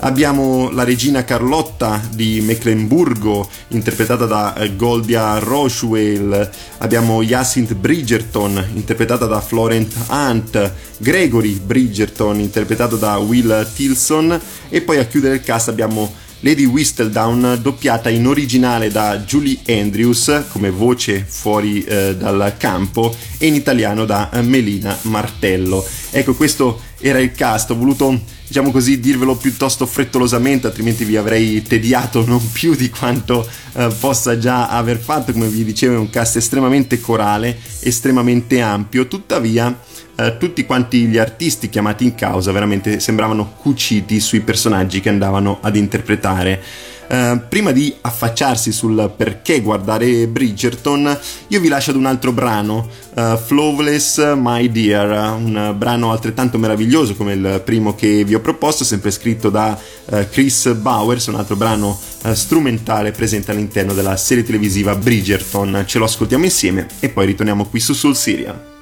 Abbiamo 0.00 0.70
la 0.70 0.84
regina 0.84 1.24
Carlotta 1.24 2.00
di 2.12 2.40
Mecklenburgo, 2.42 3.48
interpretata 3.68 4.26
da 4.26 4.54
eh, 4.54 4.76
Goldia 4.76 5.38
Rochwell, 5.38 6.50
abbiamo 6.78 7.22
Jacinthe 7.22 7.74
Bridgerton, 7.74 8.64
interpretata 8.74 9.26
da 9.26 9.40
Florent 9.40 9.94
Hunt, 10.08 10.72
Gregory 10.98 11.58
Bridgerton, 11.58 12.38
interpretato 12.40 12.96
da 12.96 13.16
Will 13.16 13.66
Tilson, 13.74 14.38
e 14.68 14.80
poi 14.82 14.98
a 14.98 15.04
chiudere 15.04 15.36
il 15.36 15.40
cast 15.40 15.68
abbiamo 15.68 16.24
Lady 16.46 16.64
Whistledown 16.64 17.58
doppiata 17.60 18.08
in 18.08 18.24
originale 18.24 18.88
da 18.88 19.18
Julie 19.18 19.58
Andrews 19.66 20.44
come 20.52 20.70
voce 20.70 21.24
fuori 21.26 21.82
eh, 21.82 22.14
dal 22.14 22.54
campo 22.56 23.12
e 23.36 23.48
in 23.48 23.56
italiano 23.56 24.04
da 24.04 24.30
Melina 24.44 24.96
Martello. 25.02 25.84
Ecco, 26.12 26.36
questo 26.36 26.80
era 27.00 27.18
il 27.18 27.32
cast, 27.32 27.72
ho 27.72 27.76
voluto 27.76 28.20
diciamo 28.46 28.70
così 28.70 29.00
dirvelo 29.00 29.34
piuttosto 29.34 29.86
frettolosamente 29.86 30.68
altrimenti 30.68 31.02
vi 31.02 31.16
avrei 31.16 31.62
tediato 31.62 32.24
non 32.24 32.40
più 32.52 32.76
di 32.76 32.90
quanto 32.90 33.44
eh, 33.72 33.88
possa 33.98 34.38
già 34.38 34.68
aver 34.68 34.98
fatto. 35.00 35.32
Come 35.32 35.48
vi 35.48 35.64
dicevo 35.64 35.94
è 35.94 35.98
un 35.98 36.10
cast 36.10 36.36
estremamente 36.36 37.00
corale 37.00 37.58
estremamente 37.80 38.60
ampio. 38.60 39.08
Tuttavia 39.08 39.76
eh, 40.16 40.36
tutti 40.38 40.64
quanti 40.64 41.04
gli 41.04 41.18
artisti 41.18 41.68
chiamati 41.68 42.04
in 42.04 42.14
causa 42.14 42.50
veramente 42.50 43.00
sembravano 43.00 43.52
cuciti 43.56 44.18
sui 44.18 44.40
personaggi 44.40 45.00
che 45.00 45.10
andavano 45.10 45.58
ad 45.60 45.76
interpretare. 45.76 46.62
Uh, 47.08 47.40
prima 47.48 47.70
di 47.70 47.94
affacciarsi 48.00 48.72
sul 48.72 49.12
perché 49.16 49.60
guardare 49.60 50.26
Bridgerton, 50.26 51.16
io 51.46 51.60
vi 51.60 51.68
lascio 51.68 51.90
ad 51.90 51.96
un 51.96 52.06
altro 52.06 52.32
brano, 52.32 52.88
uh, 53.14 53.36
Flawless 53.36 54.34
My 54.34 54.68
Dear, 54.68 55.36
un 55.36 55.72
brano 55.78 56.10
altrettanto 56.10 56.58
meraviglioso 56.58 57.14
come 57.14 57.34
il 57.34 57.62
primo 57.64 57.94
che 57.94 58.24
vi 58.24 58.34
ho 58.34 58.40
proposto, 58.40 58.82
sempre 58.82 59.12
scritto 59.12 59.50
da 59.50 59.78
uh, 60.06 60.26
Chris 60.28 60.72
Bowers, 60.74 61.26
un 61.26 61.36
altro 61.36 61.54
brano 61.54 61.96
strumentale 62.32 63.12
presente 63.12 63.52
all'interno 63.52 63.92
della 63.92 64.16
serie 64.16 64.42
televisiva 64.42 64.96
Bridgerton. 64.96 65.84
Ce 65.86 65.98
lo 65.98 66.06
ascoltiamo 66.06 66.42
insieme 66.42 66.88
e 66.98 67.08
poi 67.08 67.26
ritorniamo 67.26 67.66
qui 67.66 67.78
su 67.78 67.92
Soul 67.92 68.16
Syria. 68.16 68.74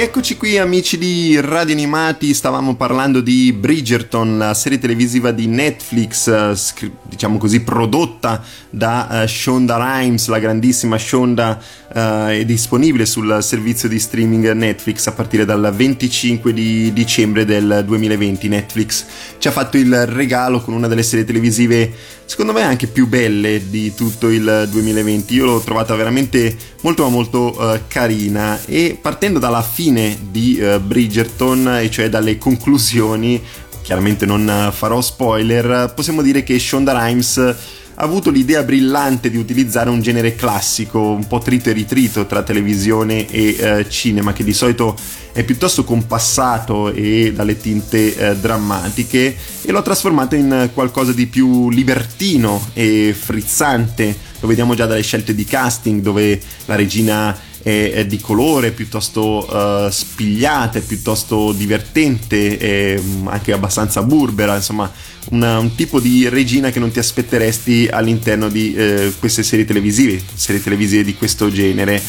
тебе 0.00 0.09
Rieccoci 0.10 0.36
qui 0.36 0.58
amici 0.58 0.98
di 0.98 1.40
Radio 1.40 1.72
Animati, 1.72 2.34
stavamo 2.34 2.74
parlando 2.74 3.20
di 3.20 3.52
Bridgerton, 3.52 4.38
la 4.38 4.54
serie 4.54 4.80
televisiva 4.80 5.30
di 5.30 5.46
Netflix, 5.46 6.26
eh, 6.26 6.90
diciamo 7.04 7.38
così 7.38 7.60
prodotta 7.60 8.42
da 8.70 9.22
uh, 9.22 9.26
Shonda 9.28 9.76
Rhimes, 9.76 10.26
la 10.26 10.40
grandissima 10.40 10.98
Shonda, 10.98 11.62
uh, 11.94 11.98
è 12.26 12.44
disponibile 12.44 13.06
sul 13.06 13.38
servizio 13.40 13.88
di 13.88 14.00
streaming 14.00 14.50
Netflix 14.50 15.06
a 15.06 15.12
partire 15.12 15.44
dal 15.44 15.72
25 15.72 16.52
di 16.52 16.92
dicembre 16.92 17.44
del 17.44 17.84
2020. 17.86 18.48
Netflix 18.48 19.04
ci 19.38 19.46
ha 19.46 19.52
fatto 19.52 19.76
il 19.76 20.06
regalo 20.06 20.60
con 20.60 20.74
una 20.74 20.88
delle 20.88 21.04
serie 21.04 21.24
televisive 21.24 22.18
secondo 22.24 22.52
me 22.52 22.62
anche 22.62 22.86
più 22.86 23.08
belle 23.08 23.70
di 23.70 23.92
tutto 23.94 24.28
il 24.28 24.68
2020. 24.70 25.34
Io 25.34 25.46
l'ho 25.46 25.60
trovata 25.60 25.96
veramente 25.96 26.56
molto 26.82 27.08
molto 27.08 27.80
carina 27.88 28.60
e 28.66 28.96
partendo 29.00 29.40
dalla 29.40 29.62
fine 29.62 29.99
di 30.30 30.60
uh, 30.60 30.80
Bridgerton, 30.80 31.78
e 31.80 31.90
cioè 31.90 32.08
dalle 32.08 32.38
conclusioni, 32.38 33.42
chiaramente 33.82 34.26
non 34.26 34.70
farò 34.72 35.00
spoiler, 35.00 35.92
possiamo 35.94 36.22
dire 36.22 36.42
che 36.42 36.58
Shonda 36.58 36.92
Rhimes 36.92 37.36
ha 37.36 38.04
avuto 38.04 38.30
l'idea 38.30 38.62
brillante 38.62 39.28
di 39.28 39.36
utilizzare 39.36 39.90
un 39.90 40.00
genere 40.00 40.34
classico, 40.34 41.10
un 41.10 41.26
po' 41.26 41.38
trito 41.38 41.68
e 41.68 41.74
ritrito 41.74 42.24
tra 42.24 42.42
televisione 42.42 43.28
e 43.28 43.56
eh, 43.58 43.90
cinema, 43.90 44.32
che 44.32 44.42
di 44.42 44.54
solito 44.54 44.96
è 45.32 45.44
piuttosto 45.44 45.84
compassato 45.84 46.92
e 46.92 47.32
dalle 47.34 47.58
tinte 47.58 48.16
eh, 48.16 48.36
drammatiche, 48.36 49.36
e 49.62 49.70
l'ho 49.70 49.82
trasformato 49.82 50.34
in 50.34 50.70
qualcosa 50.72 51.12
di 51.12 51.26
più 51.26 51.68
libertino 51.68 52.70
e 52.72 53.14
frizzante. 53.18 54.16
Lo 54.40 54.48
vediamo 54.48 54.74
già 54.74 54.86
dalle 54.86 55.02
scelte 55.02 55.34
di 55.34 55.44
casting, 55.44 56.00
dove 56.00 56.40
la 56.64 56.76
regina 56.76 57.36
è, 57.62 58.06
di 58.06 58.18
colore, 58.18 58.70
piuttosto 58.70 59.46
uh, 59.46 59.90
spigliata, 59.90 60.80
piuttosto 60.80 61.52
divertente, 61.52 62.58
e 62.58 63.00
mm, 63.00 63.28
anche 63.28 63.52
abbastanza 63.52 64.02
burbera, 64.02 64.56
insomma 64.56 64.90
una, 65.30 65.58
un 65.58 65.74
tipo 65.74 66.00
di 66.00 66.28
regina 66.28 66.70
che 66.70 66.78
non 66.78 66.90
ti 66.90 66.98
aspetteresti 66.98 67.88
all'interno 67.90 68.48
di 68.48 68.74
eh, 68.74 69.12
queste 69.18 69.42
serie 69.42 69.64
televisive, 69.64 70.20
serie 70.34 70.62
televisive 70.62 71.04
di 71.04 71.14
questo 71.14 71.50
genere. 71.50 72.02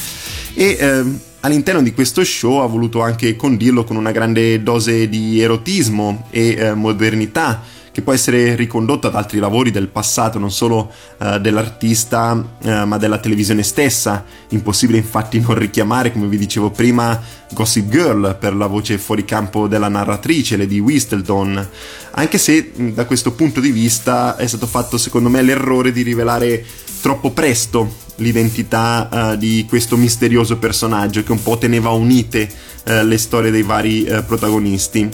E 0.54 0.78
eh, 0.80 1.04
all'interno 1.42 1.82
di 1.82 1.94
questo 1.94 2.24
show 2.24 2.60
ha 2.60 2.66
voluto 2.66 3.02
anche 3.02 3.36
condirlo 3.36 3.84
con 3.84 3.96
una 3.96 4.12
grande 4.12 4.64
dose 4.64 5.10
di 5.10 5.42
erotismo 5.42 6.28
e 6.30 6.56
eh, 6.58 6.74
modernità 6.74 7.80
che 7.92 8.02
può 8.02 8.14
essere 8.14 8.56
ricondotto 8.56 9.08
ad 9.08 9.16
altri 9.16 9.40
lavori 9.40 9.70
del 9.70 9.90
passato, 9.90 10.40
non 10.40 10.52
solo 10.52 10.92
uh, 11.18 11.40
dell'artista, 11.40 12.32
uh, 12.32 12.70
ma 12.86 12.98
della 12.98 13.18
televisione 13.18 13.64
stessa. 13.64 14.24
Impossibile 14.50 14.98
infatti 14.98 15.40
non 15.40 15.56
richiamare, 15.56 16.12
come 16.12 16.28
vi 16.28 16.38
dicevo 16.38 16.72
prima, 16.72 17.22
Gossip 17.52 17.90
Girl 17.90 18.38
per 18.40 18.56
la 18.56 18.68
voce 18.68 18.98
fuori 18.98 19.26
campo 19.26 19.68
della 19.68 19.90
narratrice, 19.90 20.56
Lady 20.56 20.80
Whistledown, 20.80 21.68
anche 22.12 22.38
se 22.38 22.72
da 22.94 23.06
questo 23.06 23.34
punto 23.34 23.60
di 23.60 23.72
vista 23.72 24.38
è 24.38 24.48
stato 24.48 24.68
fatto 24.68 24.98
secondo 24.98 25.28
me 25.28 25.42
l'errore 25.42 25.92
di 25.92 26.02
rivelare 26.02 26.64
troppo 27.02 27.32
presto 27.32 27.94
l'identità 28.18 29.10
uh, 29.12 29.36
di 29.36 29.66
questo 29.68 29.98
misterioso 29.98 30.58
personaggio 30.58 31.24
che 31.24 31.32
un 31.32 31.44
po' 31.44 31.58
teneva 31.58 31.90
unite 31.90 32.70
le 32.84 33.20
storie 33.20 33.52
dei 33.52 33.62
vari 33.62 34.08
protagonisti. 34.26 35.08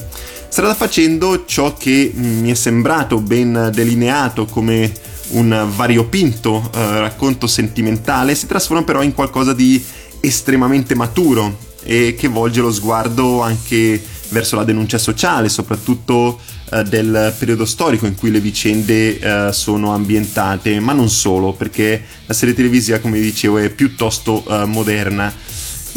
Strada 0.49 0.73
facendo 0.73 1.45
ciò 1.45 1.75
che 1.75 2.11
mi 2.15 2.49
è 2.49 2.55
sembrato 2.55 3.19
ben 3.19 3.69
delineato 3.73 4.45
come 4.45 4.91
un 5.29 5.67
variopinto 5.75 6.71
eh, 6.73 6.99
racconto 6.99 7.47
sentimentale 7.47 8.33
si 8.33 8.47
trasforma 8.47 8.83
però 8.83 9.03
in 9.03 9.13
qualcosa 9.13 9.53
di 9.53 9.83
estremamente 10.21 10.95
maturo 10.95 11.57
e 11.83 12.15
che 12.17 12.27
volge 12.27 12.61
lo 12.61 12.71
sguardo 12.71 13.41
anche 13.41 14.01
verso 14.29 14.55
la 14.55 14.63
denuncia 14.63 14.97
sociale, 14.97 15.49
soprattutto 15.49 16.39
eh, 16.71 16.83
del 16.83 17.33
periodo 17.37 17.65
storico 17.65 18.05
in 18.05 18.15
cui 18.15 18.31
le 18.31 18.39
vicende 18.39 19.19
eh, 19.19 19.53
sono 19.53 19.93
ambientate, 19.93 20.79
ma 20.79 20.93
non 20.93 21.09
solo, 21.09 21.53
perché 21.53 22.03
la 22.25 22.33
serie 22.33 22.53
televisiva, 22.53 22.99
come 22.99 23.19
dicevo, 23.19 23.57
è 23.57 23.69
piuttosto 23.69 24.43
eh, 24.47 24.65
moderna. 24.65 25.33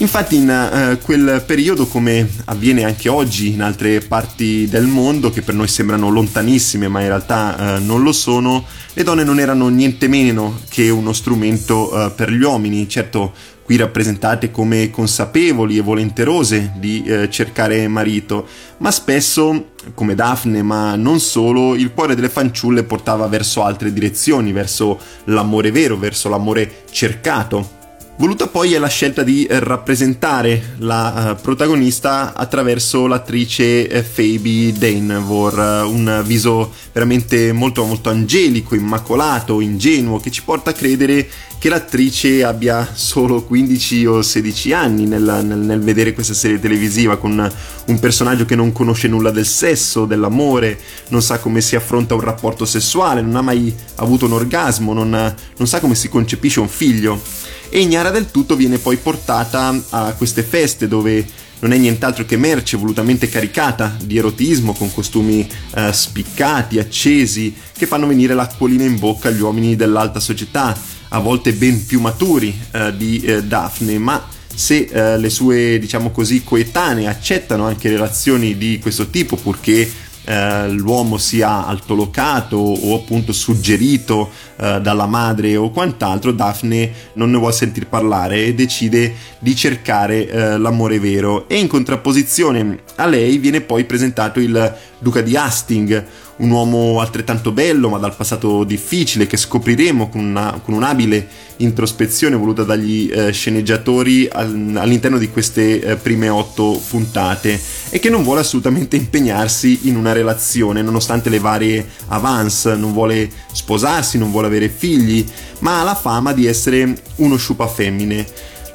Infatti 0.00 0.36
in 0.36 0.48
uh, 0.48 1.04
quel 1.04 1.42
periodo, 1.44 1.86
come 1.86 2.26
avviene 2.46 2.84
anche 2.84 3.10
oggi 3.10 3.52
in 3.52 3.60
altre 3.60 4.00
parti 4.00 4.66
del 4.66 4.86
mondo, 4.86 5.28
che 5.28 5.42
per 5.42 5.54
noi 5.54 5.68
sembrano 5.68 6.08
lontanissime 6.08 6.88
ma 6.88 7.02
in 7.02 7.08
realtà 7.08 7.76
uh, 7.76 7.84
non 7.84 8.02
lo 8.02 8.12
sono, 8.12 8.64
le 8.94 9.02
donne 9.02 9.24
non 9.24 9.38
erano 9.38 9.68
niente 9.68 10.08
meno 10.08 10.60
che 10.70 10.88
uno 10.88 11.12
strumento 11.12 11.94
uh, 11.94 12.14
per 12.14 12.32
gli 12.32 12.42
uomini, 12.42 12.88
certo 12.88 13.34
qui 13.62 13.76
rappresentate 13.76 14.50
come 14.50 14.88
consapevoli 14.88 15.76
e 15.76 15.82
volenterose 15.82 16.72
di 16.78 17.04
cercare 17.28 17.86
marito, 17.86 18.48
ma 18.78 18.90
spesso, 18.90 19.74
come 19.94 20.16
Daphne, 20.16 20.60
ma 20.62 20.96
non 20.96 21.20
solo, 21.20 21.76
il 21.76 21.92
cuore 21.92 22.16
delle 22.16 22.30
fanciulle 22.30 22.82
portava 22.82 23.28
verso 23.28 23.62
altre 23.62 23.92
direzioni, 23.92 24.50
verso 24.50 24.98
l'amore 25.26 25.70
vero, 25.70 25.96
verso 25.96 26.28
l'amore 26.28 26.82
cercato 26.90 27.78
Voluta 28.20 28.48
poi 28.48 28.74
è 28.74 28.78
la 28.78 28.86
scelta 28.86 29.22
di 29.22 29.46
eh, 29.46 29.60
rappresentare 29.60 30.74
la 30.80 31.34
uh, 31.38 31.40
protagonista 31.40 32.34
attraverso 32.34 33.06
l'attrice 33.06 33.88
uh, 33.90 34.04
Phoebe 34.14 34.74
Danevor, 34.78 35.86
un 35.86 36.22
viso 36.26 36.70
veramente 36.92 37.50
molto 37.52 37.82
molto 37.86 38.10
angelico, 38.10 38.74
immacolato, 38.74 39.62
ingenuo, 39.62 40.20
che 40.20 40.30
ci 40.30 40.42
porta 40.42 40.68
a 40.68 40.74
credere 40.74 41.26
che 41.58 41.70
l'attrice 41.70 42.44
abbia 42.44 42.90
solo 42.92 43.42
15 43.42 44.04
o 44.04 44.20
16 44.20 44.72
anni 44.74 45.06
nel, 45.06 45.40
nel, 45.42 45.58
nel 45.58 45.80
vedere 45.80 46.12
questa 46.12 46.34
serie 46.34 46.60
televisiva 46.60 47.16
con 47.16 47.50
un 47.86 47.98
personaggio 47.98 48.44
che 48.44 48.54
non 48.54 48.72
conosce 48.72 49.08
nulla 49.08 49.30
del 49.30 49.46
sesso, 49.46 50.04
dell'amore, 50.04 50.78
non 51.08 51.22
sa 51.22 51.38
come 51.38 51.62
si 51.62 51.74
affronta 51.74 52.14
un 52.14 52.20
rapporto 52.20 52.66
sessuale, 52.66 53.22
non 53.22 53.36
ha 53.36 53.42
mai 53.42 53.74
avuto 53.96 54.26
un 54.26 54.32
orgasmo, 54.32 54.92
non, 54.92 55.08
non 55.08 55.66
sa 55.66 55.80
come 55.80 55.94
si 55.94 56.10
concepisce 56.10 56.60
un 56.60 56.68
figlio 56.68 57.48
e 57.70 57.80
ignara 57.80 58.10
del 58.10 58.30
tutto 58.30 58.56
viene 58.56 58.78
poi 58.78 58.96
portata 58.96 59.80
a 59.90 60.12
queste 60.14 60.42
feste 60.42 60.88
dove 60.88 61.24
non 61.60 61.72
è 61.72 61.76
nient'altro 61.76 62.24
che 62.24 62.36
merce 62.36 62.76
volutamente 62.76 63.28
caricata 63.28 63.96
di 64.02 64.18
erotismo 64.18 64.72
con 64.72 64.92
costumi 64.92 65.48
eh, 65.74 65.92
spiccati, 65.92 66.78
accesi, 66.78 67.54
che 67.76 67.86
fanno 67.86 68.06
venire 68.06 68.34
l'acquolina 68.34 68.84
in 68.84 68.98
bocca 68.98 69.28
agli 69.28 69.40
uomini 69.40 69.76
dell'alta 69.76 70.20
società, 70.20 70.76
a 71.08 71.18
volte 71.18 71.52
ben 71.52 71.84
più 71.84 72.00
maturi 72.00 72.58
eh, 72.72 72.96
di 72.96 73.20
eh, 73.20 73.44
Daphne, 73.44 73.98
ma 73.98 74.26
se 74.52 74.88
eh, 74.90 75.18
le 75.18 75.30
sue, 75.30 75.78
diciamo 75.78 76.10
così, 76.10 76.42
coetanee 76.42 77.06
accettano 77.06 77.66
anche 77.66 77.88
relazioni 77.88 78.56
di 78.56 78.78
questo 78.80 79.08
tipo, 79.08 79.36
purché 79.36 79.90
eh, 80.30 80.68
l'uomo 80.68 81.18
sia 81.18 81.66
altolocato 81.66 82.56
o 82.56 82.94
appunto 82.94 83.32
suggerito 83.32 84.30
eh, 84.56 84.80
dalla 84.80 85.06
madre 85.06 85.56
o 85.56 85.70
quant'altro, 85.70 86.30
Daphne 86.30 86.92
non 87.14 87.32
ne 87.32 87.38
vuole 87.38 87.52
sentir 87.52 87.88
parlare 87.88 88.44
e 88.44 88.54
decide 88.54 89.12
di 89.40 89.56
cercare 89.56 90.28
eh, 90.28 90.56
l'amore 90.56 91.00
vero. 91.00 91.48
E 91.48 91.58
in 91.58 91.66
contrapposizione 91.66 92.78
a 92.96 93.06
lei 93.06 93.38
viene 93.38 93.60
poi 93.60 93.84
presentato 93.84 94.38
il 94.38 94.76
duca 95.00 95.20
di 95.22 95.36
Hastings, 95.36 96.02
un 96.36 96.50
uomo 96.50 97.00
altrettanto 97.00 97.52
bello 97.52 97.88
ma 97.88 97.98
dal 97.98 98.14
passato 98.14 98.64
difficile 98.64 99.26
che 99.26 99.36
scopriremo 99.36 100.08
con, 100.08 100.24
una, 100.24 100.60
con 100.62 100.74
un'abile 100.74 101.28
introspezione 101.56 102.36
voluta 102.36 102.62
dagli 102.62 103.10
eh, 103.12 103.30
sceneggiatori 103.32 104.28
al, 104.30 104.74
all'interno 104.76 105.18
di 105.18 105.28
queste 105.28 105.80
eh, 105.80 105.96
prime 105.96 106.28
otto 106.28 106.80
puntate 106.88 107.60
e 107.90 107.98
che 107.98 108.08
non 108.08 108.22
vuole 108.22 108.40
assolutamente 108.40 108.96
impegnarsi 108.96 109.80
in 109.88 109.96
una 109.96 110.12
relazione 110.12 110.80
nonostante 110.80 111.28
le 111.28 111.38
varie 111.38 111.86
avance, 112.08 112.74
non 112.76 112.92
vuole 112.92 113.30
sposarsi, 113.52 114.16
non 114.16 114.30
vuole 114.30 114.46
avere 114.46 114.68
figli, 114.68 115.26
ma 115.58 115.80
ha 115.80 115.84
la 115.84 115.94
fama 115.94 116.32
di 116.32 116.46
essere 116.46 117.02
uno 117.16 117.36
sciupa 117.36 117.66
femmine. 117.66 118.26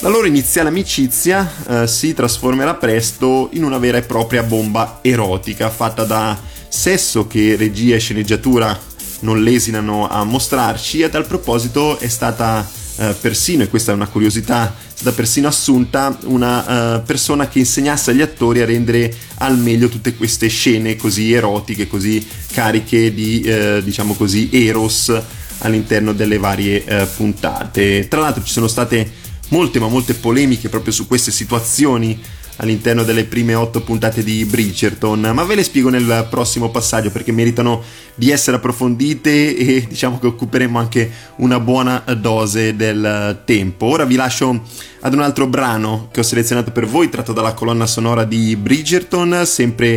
La 0.06 0.12
loro 0.12 0.28
iniziale 0.28 0.70
amicizia 0.70 1.52
eh, 1.68 1.88
si 1.88 2.13
trasformerà 2.13 2.76
presto 2.76 3.50
in 3.54 3.63
una 3.63 3.80
vera 3.80 3.98
e 3.98 4.04
propria 4.04 4.44
bomba 4.44 5.00
erotica 5.02 5.72
fatta 5.72 6.04
da 6.04 6.39
sesso 6.68 7.26
che 7.26 7.56
regia 7.56 7.96
e 7.96 8.00
sceneggiatura 8.00 8.80
non 9.22 9.41
lesinano 9.41 10.08
a 10.08 10.24
mostrarci 10.24 11.00
e 11.00 11.06
a 11.06 11.10
tal 11.10 11.26
proposito 11.26 11.98
è 11.98 12.08
stata 12.08 12.70
eh, 12.98 13.15
persino, 13.20 13.63
e 13.63 13.68
questa 13.68 13.94
è 13.94 13.96
una 13.96 14.06
curiosità, 14.06 14.76
è 14.78 14.91
stata 14.94 15.12
persino 15.15 15.48
assunta 15.48 16.15
una 16.26 16.98
uh, 16.98 17.04
persona 17.04 17.48
che 17.48 17.58
insegnasse 17.58 18.12
agli 18.12 18.22
attori 18.22 18.62
a 18.62 18.65
rendere 18.65 19.12
al 19.38 19.58
meglio 19.58 19.89
tutte 19.89 20.13
queste 20.13 20.50
scene 20.50 20.96
così 20.98 21.34
erotiche, 21.34 21.88
così 21.88 22.24
cariche 22.52 23.12
di, 23.12 23.44
uh, 23.44 23.82
diciamo 23.82 24.13
così, 24.13 24.52
eros 24.52 25.12
all'interno 25.60 26.13
delle 26.13 26.38
varie 26.38 26.84
uh, 26.88 27.08
puntate. 27.15 28.08
Tra 28.08 28.20
l'altro 28.20 28.44
ci 28.44 28.54
sono 28.54 28.68
state 28.68 29.24
molte 29.49 29.79
ma 29.79 29.88
molte 29.88 30.13
polemiche 30.13 30.69
proprio 30.69 30.93
su 30.93 31.08
queste 31.08 31.31
situazioni 31.31 32.19
all'interno 32.58 33.03
delle 33.03 33.25
prime 33.25 33.53
otto 33.53 33.81
puntate 33.81 34.23
di 34.23 34.45
Bridgerton, 34.45 35.31
ma 35.34 35.43
ve 35.43 35.55
le 35.55 35.63
spiego 35.63 35.89
nel 35.89 36.27
prossimo 36.29 36.69
passaggio 36.69 37.12
perché 37.12 37.31
meritano 37.31 37.81
di 38.15 38.31
essere 38.31 38.58
approfondite 38.58 39.58
e 39.58 39.86
diciamo 39.88 40.19
che 40.19 40.27
occuperemo 40.27 40.79
anche 40.79 41.12
una 41.38 41.60
buona 41.60 42.03
dose 42.17 42.75
del 42.75 43.41
tempo. 43.45 43.88
Ora 43.88 44.05
vi 44.05 44.15
lascio 44.15 44.62
ad 45.01 45.13
un 45.13 45.21
altro 45.21 45.47
brano 45.47 46.08
che 46.12 46.21
ho 46.21 46.23
selezionato 46.23 46.71
per 46.71 46.86
voi, 46.86 47.10
tratto 47.10 47.34
dalla 47.34 47.53
colonna 47.53 47.86
sonora 47.86 48.23
di 48.23 48.55
Bridgerton, 48.55 49.45
sempre 49.45 49.88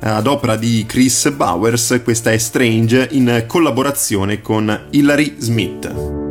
eh, 0.00 0.08
ad 0.08 0.26
opera 0.26 0.56
di 0.56 0.84
Chris 0.86 1.30
Bowers, 1.30 2.00
questa 2.04 2.30
è 2.30 2.38
Strange 2.38 3.08
in 3.12 3.44
collaborazione 3.46 4.40
con 4.40 4.86
Hilary 4.90 5.34
Smith. 5.38 6.23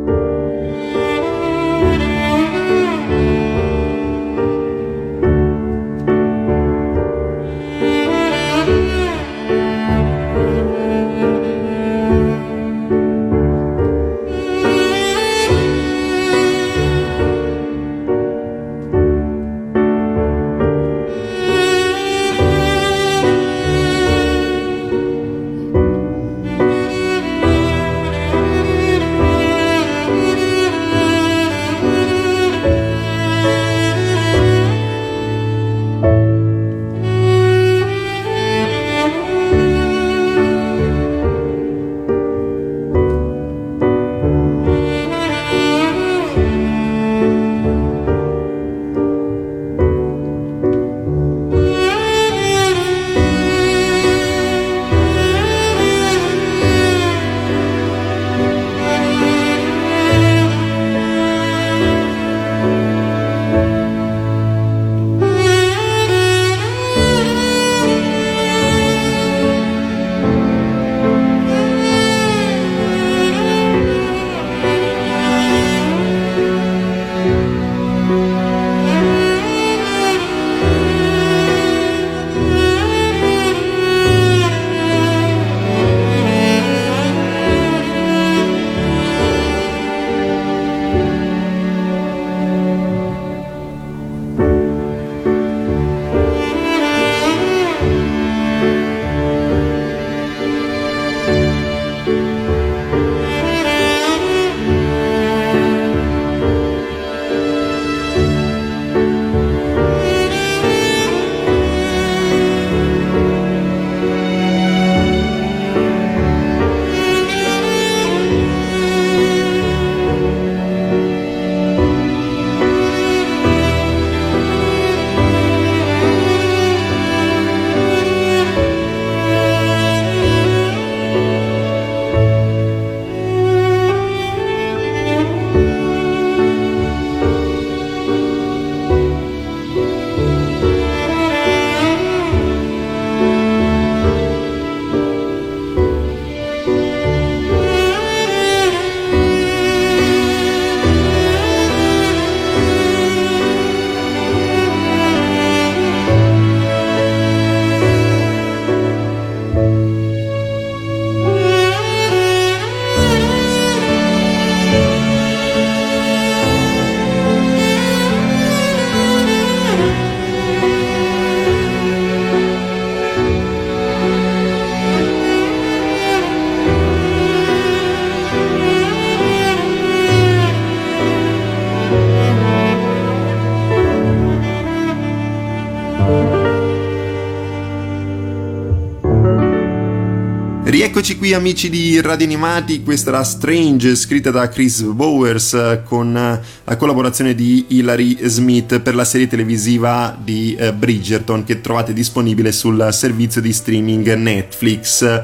Qui 191.24 191.32
amici 191.32 191.70
di 191.70 191.98
Radio 192.02 192.26
Animati, 192.26 192.82
questa 192.82 193.08
era 193.08 193.24
Strange 193.24 193.94
scritta 193.94 194.30
da 194.30 194.46
Chris 194.50 194.82
Bowers 194.82 195.80
con 195.84 196.12
la 196.12 196.76
collaborazione 196.76 197.34
di 197.34 197.64
Hilary 197.68 198.18
Smith 198.28 198.80
per 198.80 198.94
la 198.94 199.06
serie 199.06 199.26
televisiva 199.26 200.14
di 200.22 200.54
Bridgerton 200.76 201.44
che 201.44 201.62
trovate 201.62 201.94
disponibile 201.94 202.52
sul 202.52 202.90
servizio 202.92 203.40
di 203.40 203.54
streaming 203.54 204.12
Netflix. 204.12 205.22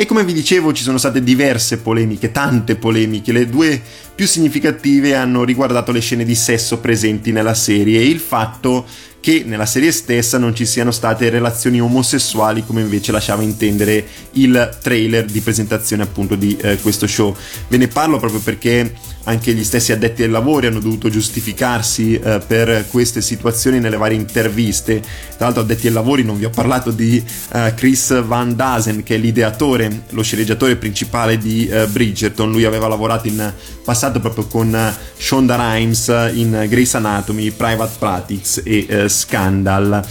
E 0.00 0.06
come 0.06 0.24
vi 0.24 0.32
dicevo 0.32 0.72
ci 0.72 0.82
sono 0.82 0.96
state 0.96 1.22
diverse 1.22 1.76
polemiche, 1.76 2.32
tante 2.32 2.76
polemiche, 2.76 3.32
le 3.32 3.46
due 3.46 3.78
più 4.14 4.26
significative 4.26 5.14
hanno 5.14 5.44
riguardato 5.44 5.92
le 5.92 6.00
scene 6.00 6.24
di 6.24 6.34
sesso 6.34 6.78
presenti 6.78 7.32
nella 7.32 7.52
serie 7.52 8.00
e 8.00 8.06
il 8.06 8.18
fatto 8.18 8.86
che 9.20 9.42
nella 9.44 9.66
serie 9.66 9.92
stessa 9.92 10.38
non 10.38 10.54
ci 10.54 10.64
siano 10.64 10.90
state 10.90 11.28
relazioni 11.28 11.82
omosessuali 11.82 12.64
come 12.64 12.80
invece 12.80 13.12
lasciava 13.12 13.42
intendere 13.42 14.06
il 14.32 14.78
trailer 14.80 15.26
di 15.26 15.40
presentazione 15.40 16.04
appunto 16.04 16.34
di 16.34 16.56
eh, 16.56 16.78
questo 16.78 17.06
show. 17.06 17.36
Ve 17.68 17.76
ne 17.76 17.88
parlo 17.88 18.18
proprio 18.18 18.40
perché 18.40 18.94
anche 19.24 19.52
gli 19.52 19.64
stessi 19.64 19.92
addetti 19.92 20.22
ai 20.22 20.30
lavori 20.30 20.66
hanno 20.66 20.80
dovuto 20.80 21.10
giustificarsi 21.10 22.14
eh, 22.14 22.40
per 22.46 22.86
queste 22.88 23.20
situazioni 23.20 23.78
nelle 23.78 23.96
varie 23.96 24.16
interviste. 24.16 25.00
Tra 25.00 25.46
l'altro 25.46 25.62
addetti 25.62 25.88
ai 25.88 25.92
lavori 25.92 26.22
non 26.22 26.38
vi 26.38 26.44
ho 26.46 26.50
parlato 26.50 26.90
di 26.90 27.22
eh, 27.52 27.74
Chris 27.76 28.22
Van 28.22 28.56
Dazen 28.56 29.02
che 29.02 29.16
è 29.16 29.18
l'ideatore, 29.18 30.04
lo 30.10 30.22
sceneggiatore 30.22 30.76
principale 30.76 31.36
di 31.36 31.66
eh, 31.66 31.86
Bridgerton. 31.86 32.50
Lui 32.50 32.64
aveva 32.64 32.88
lavorato 32.88 33.28
in 33.28 33.52
passato 33.84 34.20
proprio 34.20 34.46
con 34.46 34.74
eh, 34.74 34.94
Shonda 35.16 35.56
Rhimes 35.56 36.30
in 36.32 36.66
Grey's 36.68 36.94
Anatomy, 36.94 37.50
Private 37.50 37.92
Practice 37.98 38.62
e 38.64 38.86
eh, 38.88 39.08
Scandal. 39.08 40.06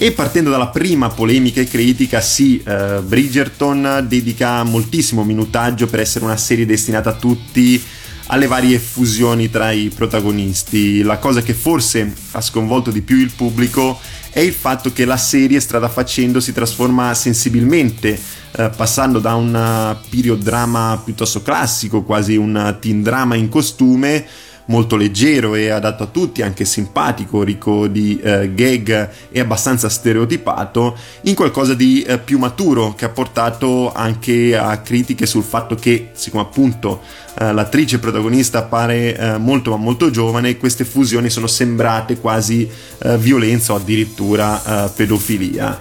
E 0.00 0.12
partendo 0.12 0.50
dalla 0.50 0.68
prima 0.68 1.08
polemica 1.08 1.60
e 1.60 1.66
critica, 1.66 2.20
sì, 2.20 2.62
uh, 2.64 3.02
Bridgerton 3.02 4.06
dedica 4.06 4.62
moltissimo 4.62 5.24
minutaggio 5.24 5.88
per 5.88 5.98
essere 5.98 6.24
una 6.24 6.36
serie 6.36 6.64
destinata 6.64 7.10
a 7.10 7.14
tutti 7.14 7.82
alle 8.28 8.46
varie 8.46 8.78
fusioni 8.78 9.50
tra 9.50 9.70
i 9.70 9.90
protagonisti. 9.94 11.02
La 11.02 11.18
cosa 11.18 11.42
che 11.42 11.54
forse 11.54 12.12
ha 12.32 12.40
sconvolto 12.40 12.90
di 12.90 13.02
più 13.02 13.16
il 13.16 13.32
pubblico 13.34 13.98
è 14.30 14.40
il 14.40 14.52
fatto 14.52 14.92
che 14.92 15.04
la 15.04 15.16
serie 15.16 15.60
strada 15.60 15.88
facendo 15.88 16.40
si 16.40 16.52
trasforma 16.52 17.14
sensibilmente, 17.14 18.18
eh, 18.52 18.70
passando 18.74 19.18
da 19.18 19.34
un 19.34 19.96
period 20.08 20.42
drama 20.42 21.00
piuttosto 21.02 21.42
classico, 21.42 22.02
quasi 22.02 22.36
un 22.36 22.76
teen 22.80 23.02
drama 23.02 23.34
in 23.34 23.48
costume, 23.48 24.26
molto 24.68 24.96
leggero 24.96 25.54
e 25.54 25.68
adatto 25.68 26.04
a 26.04 26.06
tutti, 26.06 26.42
anche 26.42 26.64
simpatico, 26.64 27.42
ricco 27.42 27.86
di 27.86 28.18
eh, 28.20 28.52
gag 28.54 29.10
e 29.30 29.40
abbastanza 29.40 29.88
stereotipato, 29.88 30.96
in 31.22 31.34
qualcosa 31.34 31.74
di 31.74 32.02
eh, 32.02 32.18
più 32.18 32.38
maturo 32.38 32.94
che 32.94 33.04
ha 33.04 33.10
portato 33.10 33.92
anche 33.92 34.56
a 34.56 34.78
critiche 34.80 35.26
sul 35.26 35.42
fatto 35.42 35.74
che, 35.74 36.10
siccome 36.12 36.42
appunto 36.42 37.00
eh, 37.38 37.52
l'attrice 37.52 37.98
protagonista 37.98 38.58
appare 38.58 39.16
eh, 39.16 39.38
molto 39.38 39.70
ma 39.70 39.76
molto 39.76 40.10
giovane, 40.10 40.56
queste 40.56 40.84
fusioni 40.84 41.30
sono 41.30 41.46
sembrate 41.46 42.18
quasi 42.18 42.68
eh, 42.98 43.18
violenza 43.18 43.72
o 43.72 43.76
addirittura 43.76 44.86
eh, 44.86 44.90
pedofilia. 44.90 45.78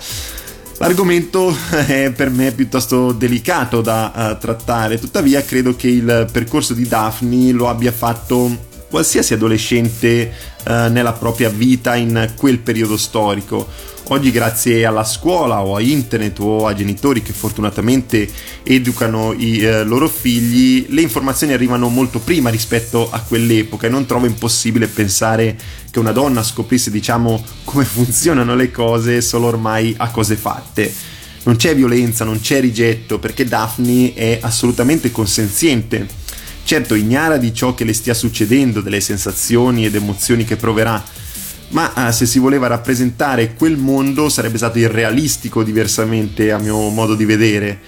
L'argomento 0.80 1.56
è 1.88 2.12
per 2.15 2.30
me 2.30 2.52
piuttosto 2.52 3.12
delicato 3.12 3.82
da 3.82 4.12
uh, 4.13 4.38
trattare, 4.38 5.00
tuttavia 5.00 5.41
credo 5.41 5.76
che 5.76 5.88
il 5.88 6.28
percorso 6.32 6.76
di 6.76 6.88
Daphne 6.88 7.52
lo 7.52 7.67
abbia 7.67 7.91
fatto 7.91 8.76
qualsiasi 8.89 9.34
adolescente 9.34 10.32
eh, 10.63 10.89
nella 10.89 11.13
propria 11.13 11.50
vita 11.50 11.95
in 11.95 12.34
quel 12.36 12.60
periodo 12.60 12.97
storico. 12.97 13.95
Oggi 14.10 14.32
grazie 14.32 14.86
alla 14.86 15.04
scuola 15.04 15.62
o 15.62 15.76
a 15.76 15.82
internet 15.82 16.39
o 16.39 16.65
a 16.65 16.73
genitori 16.73 17.21
che 17.21 17.34
fortunatamente 17.34 18.26
educano 18.63 19.34
i 19.34 19.60
eh, 19.60 19.84
loro 19.84 20.08
figli, 20.08 20.86
le 20.89 21.02
informazioni 21.02 21.52
arrivano 21.52 21.89
molto 21.89 22.19
prima 22.19 22.50
rispetto 22.50 23.10
a 23.12 23.19
quell'epoca 23.19 23.88
e 23.88 23.89
non 23.89 24.06
trovo 24.06 24.26
impossibile 24.26 24.88
pensare 24.88 25.58
che 25.91 26.00
una 26.00 26.13
donna 26.13 26.41
scoprisse 26.41 26.89
diciamo 26.89 27.43
come 27.65 27.84
funzionano 27.86 28.56
le 28.56 28.71
cose 28.71 29.19
solo 29.19 29.47
ormai 29.47 29.93
a 29.97 30.10
cose 30.10 30.38
fatte. 30.38 30.93
Non 31.43 31.58
c'è 31.58 31.76
violenza, 31.76 32.23
non 32.23 32.39
c'è 32.39 32.62
rigetto 32.62 33.19
perché 33.19 33.43
Daphne 33.43 34.13
è 34.13 34.39
assolutamente 34.41 35.12
consenziente 35.12 36.26
certo 36.68 36.96
ignara 36.96 37.38
di 37.38 37.54
ciò 37.54 37.74
che 37.74 37.86
le 37.86 37.94
stia 37.94 38.14
succedendo, 38.14 38.82
delle 38.82 39.00
sensazioni 39.00 39.86
ed 39.86 39.96
emozioni 39.96 40.44
che 40.44 40.58
proverà, 40.58 41.02
ma 41.70 42.10
eh, 42.10 42.12
se 42.12 42.26
si 42.26 42.40
voleva 42.40 42.68
rappresentare 42.68 43.54
quel 43.54 43.78
mondo 43.78 44.28
sarebbe 44.28 44.58
stato 44.58 44.78
irrealistico 44.78 45.64
diversamente 45.64 46.52
a 46.52 46.58
mio 46.58 46.90
modo 46.90 47.16
di 47.16 47.24
vedere. 47.24 47.80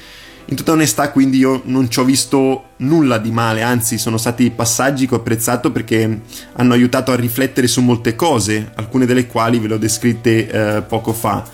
In 0.46 0.56
tutta 0.56 0.72
onestà 0.72 1.12
quindi 1.12 1.40
io 1.40 1.62
non 1.66 1.92
ci 1.92 2.00
ho 2.00 2.06
visto 2.06 2.70
nulla 2.78 3.18
di 3.18 3.32
male, 3.32 3.64
anzi 3.64 3.98
sono 3.98 4.16
stati 4.18 4.50
passaggi 4.50 5.08
che 5.08 5.14
ho 5.14 5.18
apprezzato 5.18 5.74
perché 5.74 6.22
hanno 6.54 6.74
aiutato 6.74 7.12
a 7.12 7.16
riflettere 7.16 7.68
su 7.68 7.82
molte 7.82 8.16
cose, 8.16 8.72
alcune 8.76 9.06
delle 9.06 9.28
quali 9.28 9.60
ve 9.60 9.68
le 9.68 9.74
ho 9.74 9.78
descritte 9.78 10.50
eh, 10.50 10.82
poco 10.84 11.12
fa. 11.12 11.46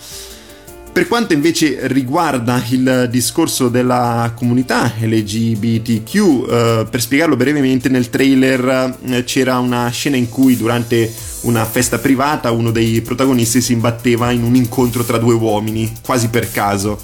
Per 0.96 1.08
quanto 1.08 1.34
invece 1.34 1.88
riguarda 1.88 2.64
il 2.70 3.08
discorso 3.10 3.68
della 3.68 4.32
comunità 4.34 4.94
LGBTQ, 4.98 6.14
eh, 6.16 6.86
per 6.90 7.02
spiegarlo 7.02 7.36
brevemente, 7.36 7.90
nel 7.90 8.08
trailer 8.08 8.96
eh, 9.04 9.22
c'era 9.24 9.58
una 9.58 9.90
scena 9.90 10.16
in 10.16 10.30
cui 10.30 10.56
durante 10.56 11.12
una 11.42 11.66
festa 11.66 11.98
privata 11.98 12.50
uno 12.50 12.70
dei 12.70 13.02
protagonisti 13.02 13.60
si 13.60 13.74
imbatteva 13.74 14.30
in 14.30 14.42
un 14.42 14.54
incontro 14.54 15.04
tra 15.04 15.18
due 15.18 15.34
uomini, 15.34 15.92
quasi 16.02 16.28
per 16.28 16.50
caso. 16.50 16.98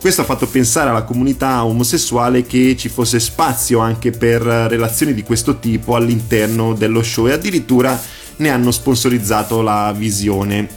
Questo 0.00 0.20
ha 0.20 0.24
fatto 0.24 0.46
pensare 0.46 0.90
alla 0.90 1.02
comunità 1.02 1.64
omosessuale 1.64 2.44
che 2.44 2.76
ci 2.76 2.88
fosse 2.88 3.18
spazio 3.18 3.80
anche 3.80 4.12
per 4.12 4.42
relazioni 4.42 5.14
di 5.14 5.24
questo 5.24 5.58
tipo 5.58 5.96
all'interno 5.96 6.74
dello 6.74 7.02
show 7.02 7.26
e 7.26 7.32
addirittura 7.32 8.00
ne 8.36 8.50
hanno 8.50 8.70
sponsorizzato 8.70 9.62
la 9.62 9.92
visione. 9.96 10.68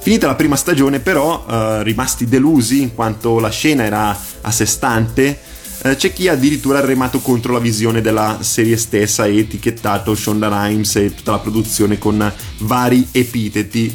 Finita 0.00 0.26
la 0.26 0.36
prima 0.36 0.56
stagione 0.56 1.00
però, 1.00 1.44
eh, 1.48 1.82
rimasti 1.82 2.26
delusi 2.26 2.80
in 2.80 2.94
quanto 2.94 3.38
la 3.40 3.50
scena 3.50 3.82
era 3.84 4.18
a 4.40 4.50
sé 4.50 4.64
stante, 4.64 5.38
eh, 5.82 5.96
c'è 5.96 6.12
chi 6.12 6.28
ha 6.28 6.32
addirittura 6.32 6.80
remato 6.80 7.20
contro 7.20 7.52
la 7.52 7.58
visione 7.58 8.00
della 8.00 8.38
serie 8.40 8.76
stessa 8.76 9.26
e 9.26 9.38
etichettato 9.38 10.14
Shonda 10.14 10.48
Rhimes 10.48 10.96
e 10.96 11.14
tutta 11.14 11.32
la 11.32 11.38
produzione 11.38 11.98
con 11.98 12.32
vari 12.58 13.06
epiteti. 13.12 13.94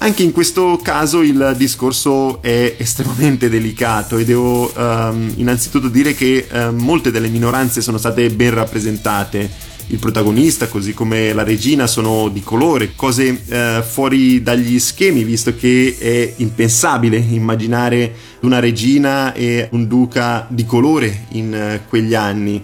Anche 0.00 0.22
in 0.22 0.30
questo 0.30 0.78
caso 0.80 1.22
il 1.22 1.54
discorso 1.56 2.40
è 2.40 2.76
estremamente 2.78 3.48
delicato 3.50 4.16
e 4.16 4.24
devo 4.24 4.72
um, 4.76 5.32
innanzitutto 5.36 5.88
dire 5.88 6.14
che 6.14 6.46
uh, 6.48 6.70
molte 6.70 7.10
delle 7.10 7.28
minoranze 7.28 7.80
sono 7.80 7.98
state 7.98 8.30
ben 8.30 8.54
rappresentate 8.54 9.50
il 9.88 9.98
protagonista, 9.98 10.68
così 10.68 10.92
come 10.92 11.32
la 11.32 11.42
regina, 11.42 11.86
sono 11.86 12.28
di 12.28 12.42
colore, 12.42 12.92
cose 12.94 13.42
eh, 13.46 13.82
fuori 13.86 14.42
dagli 14.42 14.78
schemi, 14.78 15.24
visto 15.24 15.54
che 15.54 15.96
è 15.98 16.34
impensabile 16.36 17.16
immaginare 17.16 18.12
una 18.40 18.58
regina 18.58 19.32
e 19.32 19.68
un 19.72 19.86
duca 19.86 20.46
di 20.48 20.64
colore 20.66 21.26
in 21.30 21.54
eh, 21.54 21.82
quegli 21.88 22.14
anni. 22.14 22.62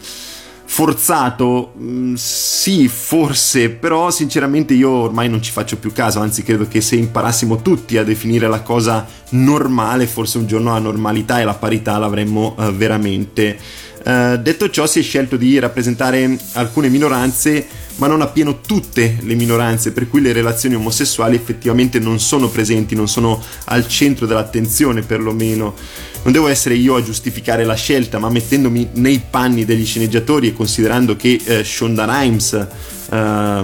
Forzato, 0.67 1.73
mm, 1.79 2.15
sì, 2.15 2.89
forse, 2.89 3.71
però 3.71 4.11
sinceramente 4.11 4.75
io 4.75 4.91
ormai 4.91 5.29
non 5.29 5.41
ci 5.41 5.53
faccio 5.53 5.77
più 5.77 5.93
caso, 5.93 6.19
anzi 6.21 6.43
credo 6.43 6.67
che 6.67 6.81
se 6.81 6.97
imparassimo 6.97 7.63
tutti 7.63 7.97
a 7.97 8.03
definire 8.03 8.49
la 8.49 8.61
cosa 8.61 9.07
normale, 9.31 10.07
forse 10.07 10.39
un 10.39 10.47
giorno 10.47 10.73
la 10.73 10.81
normalità 10.81 11.41
e 11.41 11.45
la 11.45 11.55
parità 11.55 11.97
l'avremmo 11.99 12.55
uh, 12.57 12.73
veramente 12.73 13.57
Uh, 14.05 14.37
detto 14.37 14.69
ciò, 14.69 14.87
si 14.87 14.99
è 14.99 15.03
scelto 15.03 15.37
di 15.37 15.59
rappresentare 15.59 16.39
alcune 16.53 16.91
minoranze, 16.91 17.67
ma 17.97 18.07
non 18.07 18.21
appieno 18.21 18.61
tutte 18.61 19.17
le 19.21 19.35
minoranze, 19.35 19.93
per 19.93 20.11
cui 20.11 20.21
le 20.21 20.33
relazioni 20.33 20.75
omosessuali 20.75 21.37
effettivamente 21.37 21.99
non 21.99 22.21
sono 22.21 22.49
presenti, 22.49 22.95
non 22.95 23.09
sono 23.09 23.43
al 23.65 23.89
centro 23.89 24.27
dell'attenzione 24.27 25.01
perlomeno. 25.03 25.75
Non 26.23 26.33
devo 26.33 26.49
essere 26.49 26.75
io 26.75 26.97
a 26.97 27.03
giustificare 27.03 27.65
la 27.65 27.75
scelta, 27.75 28.19
ma 28.19 28.29
mettendomi 28.29 28.91
nei 28.95 29.23
panni 29.29 29.65
degli 29.65 29.87
sceneggiatori 29.87 30.49
e 30.49 30.53
considerando 30.53 31.17
che 31.17 31.41
uh, 31.43 31.63
Shonda 31.63 32.05
Rhimes 32.05 32.67
Uh, 33.05 33.63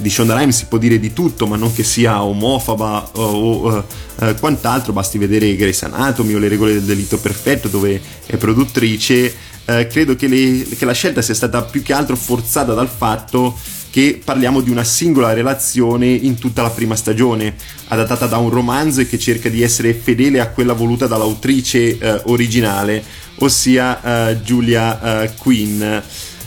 di 0.00 0.08
Shonda 0.08 0.34
Rhimes 0.34 0.56
si 0.56 0.64
può 0.64 0.78
dire 0.78 0.98
di 0.98 1.12
tutto, 1.12 1.46
ma 1.46 1.56
non 1.56 1.72
che 1.72 1.84
sia 1.84 2.24
omofoba 2.24 3.10
o, 3.12 3.22
o 3.22 3.68
uh, 3.68 4.24
uh, 4.24 4.34
quant'altro, 4.40 4.94
basti 4.94 5.18
vedere 5.18 5.54
Grace 5.54 5.84
Anatomy 5.84 6.32
o 6.32 6.38
le 6.38 6.48
regole 6.48 6.72
del 6.72 6.82
delitto 6.82 7.18
perfetto 7.18 7.68
dove 7.68 8.00
è 8.24 8.36
produttrice 8.38 9.32
eh, 9.78 9.86
credo 9.86 10.16
che, 10.16 10.26
le, 10.26 10.66
che 10.76 10.84
la 10.84 10.92
scelta 10.92 11.22
sia 11.22 11.34
stata 11.34 11.62
più 11.62 11.82
che 11.82 11.92
altro 11.92 12.16
forzata 12.16 12.74
dal 12.74 12.88
fatto 12.88 13.56
che 13.90 14.20
parliamo 14.22 14.60
di 14.60 14.70
una 14.70 14.84
singola 14.84 15.32
relazione 15.32 16.06
in 16.06 16.38
tutta 16.38 16.62
la 16.62 16.70
prima 16.70 16.94
stagione, 16.94 17.54
adattata 17.88 18.26
da 18.26 18.36
un 18.38 18.48
romanzo 18.48 19.00
e 19.00 19.08
che 19.08 19.18
cerca 19.18 19.48
di 19.48 19.62
essere 19.62 19.94
fedele 19.94 20.40
a 20.40 20.48
quella 20.48 20.74
voluta 20.74 21.06
dall'autrice 21.06 21.98
eh, 21.98 22.20
originale, 22.26 23.02
ossia 23.36 24.28
eh, 24.30 24.36
Julia 24.38 25.22
eh, 25.22 25.32
Quinn. 25.36 25.82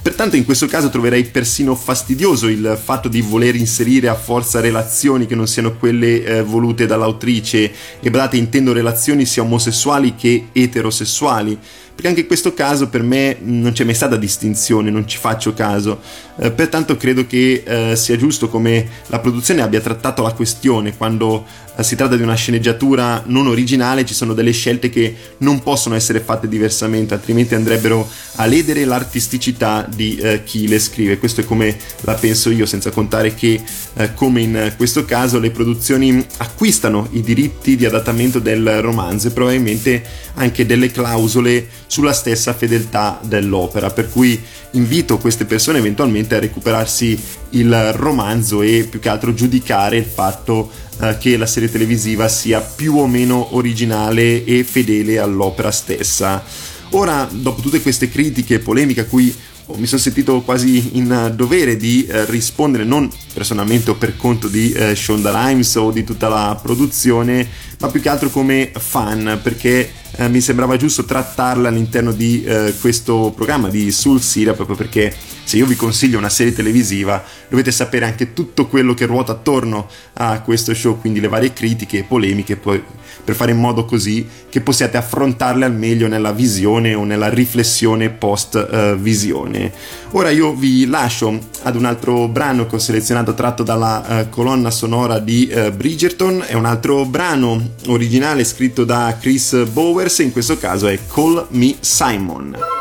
Pertanto 0.04 0.36
in 0.36 0.44
questo 0.44 0.66
caso 0.66 0.90
troverei 0.90 1.24
persino 1.24 1.76
fastidioso 1.76 2.50
il 2.50 2.78
fatto 2.84 3.08
di 3.08 3.22
voler 3.22 3.56
inserire 3.56 4.10
a 4.10 4.16
forza 4.16 4.60
relazioni 4.60 5.26
che 5.26 5.34
non 5.34 5.48
siano 5.48 5.78
quelle 5.78 6.26
eh, 6.26 6.44
volute 6.44 6.86
dall'autrice 6.86 7.72
e 8.02 8.10
badate 8.12 8.36
intendo 8.36 8.74
relazioni 8.74 9.26
sia 9.26 9.44
omosessuali 9.44 10.14
che 10.16 10.48
eterosessuali 10.52 11.58
perché 11.94 12.08
anche 12.08 12.22
in 12.22 12.28
questo 12.28 12.56
caso 12.56 12.90
per 12.90 13.04
me 13.04 13.38
non 13.42 13.72
c'è 13.72 13.84
mai 13.84 13.94
stata 13.94 14.16
distinzione, 14.16 14.90
non 14.90 15.08
ci 15.08 15.20
faccio 15.20 15.54
caso. 15.54 16.02
Eh, 16.40 16.50
pertanto 16.50 16.98
credo 16.98 17.28
che 17.28 17.64
eh, 17.64 17.96
sia 17.96 18.18
giusto 18.18 18.50
come 18.50 18.88
la 19.08 19.20
produzione 19.20 19.62
abbia 19.62 19.80
trattato 19.80 20.24
la 20.24 20.32
questione 20.32 20.98
quando 20.98 21.46
eh, 21.76 21.84
si 21.84 21.96
tratta 21.96 22.16
di 22.16 22.24
una 22.24 22.34
sceneggiatura 22.34 23.22
non 23.28 23.46
originale, 23.46 24.06
ci 24.06 24.16
sono 24.16 24.34
delle 24.34 24.52
scelte 24.52 24.90
che 24.90 25.16
non 25.38 25.62
possono 25.62 25.94
essere 25.94 26.20
fatte 26.20 26.48
diversamente, 26.48 27.14
altrimenti 27.14 27.54
andrebbero 27.54 28.10
a 28.36 28.46
ledere 28.48 28.86
l'artisticità 28.86 29.88
di 29.96 30.18
eh, 30.18 30.44
chi 30.44 30.68
le 30.68 30.80
scrive. 30.80 31.18
Questo 31.18 31.42
è 31.42 31.46
come 31.46 31.76
la 32.02 32.14
penso 32.14 32.50
io, 32.50 32.66
senza 32.66 32.92
contare 32.92 33.34
che 33.34 33.62
eh, 33.96 34.14
come 34.14 34.42
in 34.42 34.74
questo 34.76 35.06
caso 35.06 35.40
le 35.40 35.52
produzioni 35.52 36.26
acquistano 36.38 37.08
i 37.12 37.22
diritti 37.22 37.76
di 37.76 37.86
adattamento 37.86 38.40
del 38.40 38.82
romanzo 38.82 39.28
e 39.28 39.32
probabilmente 39.32 40.04
anche 40.36 40.66
delle 40.66 40.92
clausole 40.92 41.68
sulla 41.88 42.14
stessa 42.14 42.54
fedeltà 42.54 43.20
dell'opera, 43.24 43.90
per 43.92 44.10
cui 44.10 44.40
invito 44.72 45.18
queste 45.18 45.46
persone 45.46 45.78
eventualmente 45.78 46.36
a 46.36 46.40
recuperarsi 46.40 47.20
il 47.52 47.94
romanzo 47.94 48.62
e 48.62 48.88
più 48.90 49.00
che 49.00 49.10
altro 49.10 49.34
giudicare 49.34 49.98
il 49.98 50.06
fatto 50.06 50.72
eh, 51.02 51.18
che 51.20 51.38
la 51.38 51.46
serie 51.46 51.72
televisiva 51.72 52.28
sia 52.28 52.60
più 52.62 52.98
o 52.98 53.08
meno 53.08 53.56
originale 53.56 54.44
e 54.44 54.64
fedele 54.64 55.20
all'opera 55.20 55.72
stessa. 55.72 56.44
Ora, 56.92 57.28
dopo 57.32 57.62
tutte 57.62 57.82
queste 57.82 58.10
critiche 58.10 58.56
e 58.56 58.60
polemiche 58.60 59.02
a 59.02 59.06
cui 59.06 59.34
mi 59.76 59.86
sono 59.86 60.02
sentito 60.02 60.42
quasi 60.42 60.98
in 60.98 61.34
dovere 61.36 61.78
di 61.78 62.06
eh, 62.06 62.26
rispondere 62.26 62.84
non 62.84 63.10
personalmente 63.34 63.92
o 63.92 63.96
per 63.96 64.18
conto 64.18 64.48
di 64.48 64.72
eh, 64.72 64.96
Shonda 64.96 65.32
Rhimes 65.32 65.76
o 65.76 65.92
di 65.92 66.04
tutta 66.04 66.28
la 66.28 66.60
produzione, 66.62 67.48
ma 67.80 67.90
più 67.90 68.02
che 68.02 68.10
altro 68.10 68.30
come 68.30 68.72
fan, 68.76 69.40
perché 69.42 69.90
eh, 70.18 70.30
mi 70.30 70.42
sembrava 70.42 70.78
giusto 70.78 71.06
trattarla 71.06 71.70
all'interno 71.70 72.12
di 72.12 72.44
eh, 72.44 72.74
questo 72.80 73.32
programma 73.36 73.70
di 73.70 73.92
Soul 73.92 74.22
Syria, 74.22 74.54
proprio 74.54 74.76
perché 74.76 75.14
se 75.44 75.58
io 75.58 75.66
vi 75.66 75.76
consiglio 75.76 76.18
una 76.18 76.30
serie 76.30 76.54
televisiva 76.54 77.24
dovete 77.50 77.72
sapere 77.72 78.06
anche 78.06 78.34
tutto 78.34 78.68
quello 78.68 78.94
che 78.94 79.06
ruota 79.06 79.34
attorno 79.34 79.88
a 80.14 80.42
questo 80.42 80.74
show, 80.74 81.00
quindi 81.00 81.20
le 81.20 81.28
varie 81.28 81.54
critiche 81.54 82.00
e 82.00 82.04
polemiche, 82.04 82.56
poi, 82.56 82.82
per 83.24 83.36
fare 83.36 83.52
in 83.52 83.58
modo 83.58 83.86
così 83.86 84.26
che 84.50 84.62
possiate 84.62 84.98
affrontarle 84.98 85.66
al 85.66 85.74
meglio 85.74 86.08
nella 86.08 86.32
visione 86.32 86.94
o 86.94 87.04
nella 87.04 87.30
riflessione 87.30 88.10
post 88.10 88.56
uh, 88.56 88.96
visione. 88.96 89.72
Ora 90.12 90.30
io 90.30 90.54
vi 90.54 90.86
lascio 90.86 91.40
ad 91.64 91.76
un 91.76 91.86
altro 91.86 92.28
brano 92.28 92.66
che 92.66 92.76
ho 92.76 92.80
selezionato 92.80 93.34
tratto 93.34 93.64
dalla 93.64 94.04
uh, 94.08 94.30
colonna 94.30 94.72
sonora 94.72 95.20
di 95.20 95.52
uh, 95.54 95.72
Bridgerton, 95.72 96.44
è 96.48 96.54
un 96.54 96.66
altro 96.66 97.06
brano 97.06 97.72
originale 97.88 98.44
scritto 98.44 98.84
da 98.84 99.18
Chris 99.20 99.66
Bowers, 100.04 100.20
in 100.20 100.32
questo 100.34 100.58
caso 100.58 100.88
è 100.88 101.00
Call 101.08 101.48
Me 101.52 101.78
Simon. 101.80 102.73